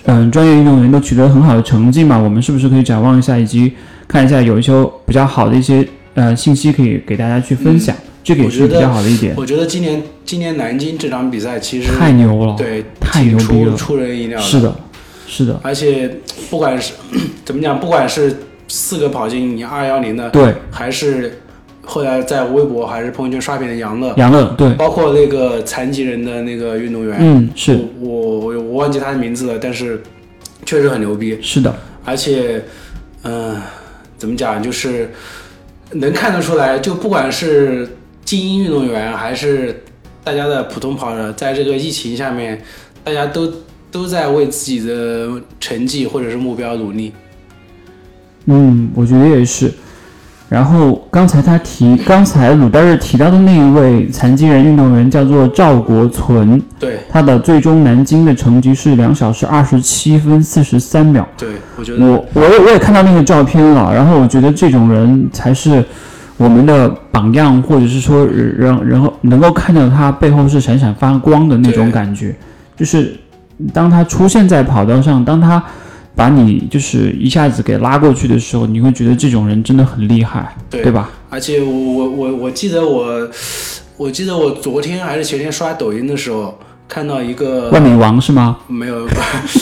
[0.03, 3.73] 嗯、专业运动员都取得很好的成绩嘛，我们是不是可以展望一下，以及
[4.07, 4.71] 看一下有一些
[5.07, 5.83] 比较好的一些
[6.13, 9.33] 呃信息可以给大家去分享，这个也是比较好的一点。
[9.35, 14.75] 我觉得今年今年南京这场比赛其实太牛了，对太牛逼了出出人意料是的，
[15.27, 16.17] 是的，而且
[16.49, 16.93] 不管是
[17.43, 18.35] 怎么讲，不管是
[18.67, 21.39] 四个跑进你二幺零的，对，还是
[21.83, 27.77] 后来在微博还是朋友圈刷屏的杨乐，杨乐，对，包括那个残疾人的那个运动员，嗯，是。
[27.99, 30.01] 我我我我忘记他的名字了，但是
[30.65, 32.63] 确实很牛逼，是的，而且，
[33.23, 33.61] 嗯、
[34.17, 35.11] 怎么讲，就是
[35.91, 37.87] 能看得出来，就不管是
[38.23, 39.83] 精英运动员，还是
[40.23, 42.59] 大家的普通跑者，在这个疫情下面，
[43.03, 43.51] 大家都
[43.95, 47.13] 都在为自己的成绩或者是目标努力。
[48.47, 49.71] 嗯，我觉得也是。
[50.49, 61.25] 然后刚才他提，刚才鲁代日提到的那一位残疾人运动员叫做赵国存，对他的最终南京的成绩是两小时二十七分四十三秒。
[61.37, 65.83] 对，我觉得我我也我也看到那个照片了，然后我觉得这种人才是
[66.35, 68.27] 我们的榜样，或者是说
[68.57, 72.35] 让然后能够看到他背后是闪闪发光的那种感觉，
[72.75, 73.17] 就是
[73.73, 75.63] 当他出现在跑道上，当他
[76.15, 81.09] 把你就是一下子给拉过去的时候，你会觉得这种人真的很厉害，对对吧？
[81.29, 83.29] 而且我我我我记得我
[83.97, 86.57] 我记得我昨天还是前天刷抖音的时候
[86.87, 89.07] 看到一个万米王是吗没有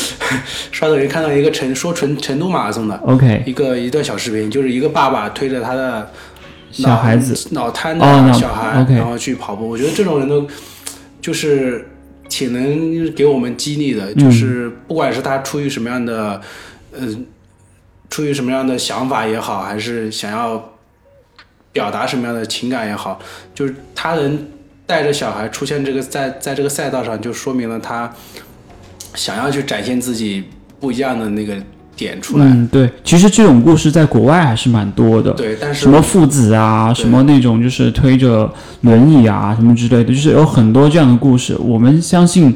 [0.71, 6.09] 刷抖音看到一个成说成成都马拉松的？OK，一个一段小视频，就是一个爸爸推着他的
[6.71, 9.69] 小孩子脑瘫的小孩，OK 然后去跑步。
[9.69, 10.45] 我觉得这种人都
[11.21, 11.87] 就是
[12.29, 16.41] 挺能给我们激励的，嗯就是不管是他出于什么样的，
[16.91, 17.07] 呃，
[18.09, 20.73] 出于什么样的想法也好，还是想要
[21.71, 23.19] 表达什么样的情感也好，
[23.53, 24.47] 就是他能
[24.85, 28.11] 带着小孩出现这个在在这个赛道上，就说明了他
[29.15, 30.43] 想要去展现自己
[30.79, 31.55] 不一样的那个
[32.03, 32.45] 点出来。
[32.45, 35.31] 嗯，对，其实这种故事在国外还是蛮多的。
[35.31, 38.51] 对，但是什么父子啊，什么那种就是推着
[38.81, 41.55] 轮椅啊，什么之类的，就是有很多这样的故事。
[41.59, 42.53] 我们相信，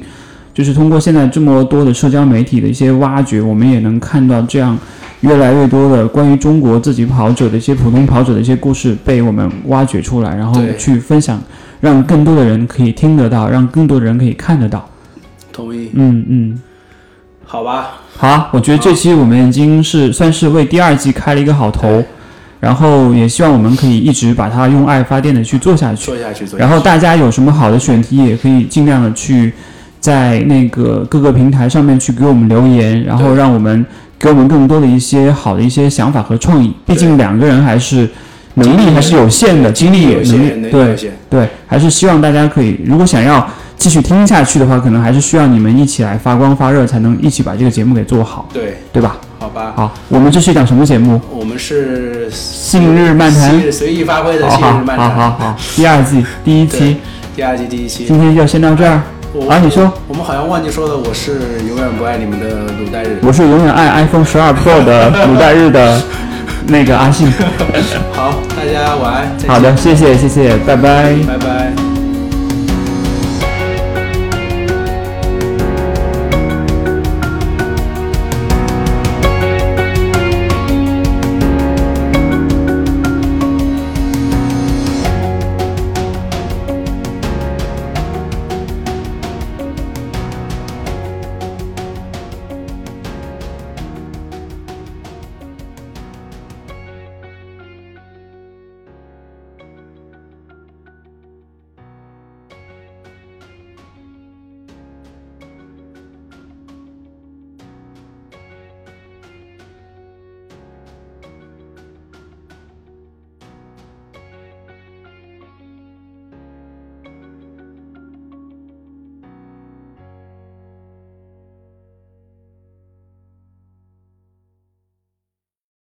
[0.53, 4.77] 就是通过现在这么多的社交媒体的一些挖掘，我们也能看到这样
[5.21, 11.41] 越来越多的关于中国自己跑者的一些普通跑者的一些故事被我们挖掘出来，然后去分享，
[11.79, 14.87] 让更多的人可以听得到，让更多的人可以看得到。
[15.53, 16.61] 同意，嗯嗯。
[17.49, 22.03] 好吧，好啊，我觉得这期我们已经是算是为第二季开了一个好头，
[22.59, 26.07] 然后也希望我们可以一直把它用爱发电的去做下去。
[26.07, 26.69] 做下去，做下去。
[26.69, 29.53] 然后大家有什么好的选题，也可以尽量的去
[30.01, 33.85] 在那个各个平台上面去给我们留言，然后让我们
[34.19, 36.73] 给我们更多的一些好的一些想法和创意。
[36.85, 38.09] 毕竟两个人还是
[38.55, 41.11] 能力还是有限的，精力也有限，能力对。
[41.29, 49.17] 对，还是希望大家可以，如果想要继续听下去的话，可能还是需要你们一起来发光发热，才能一起把这个节目给做好，对，对吧？
[49.39, 51.21] 好吧，好，我们这是一档什么节目？
[51.31, 56.97] 我们是信日漫谈随意发挥的好好昔日漫谈好好谈，好，第二季第一期，
[57.35, 58.05] 第二季第一期。
[58.05, 59.01] 今天就先到这儿。
[59.33, 62.47] 我啊你说我们好像忘记说了，我是永远不爱你们的
[62.79, 63.19] 鲁代日。
[63.21, 66.01] 我是永远爱 iPhone 十二 Pro 的 鲁代日的
[66.65, 67.31] 那个阿信。
[68.13, 71.13] 好，大家晚安，好的，谢谢谢谢，拜拜。
[71.27, 71.86] 拜拜。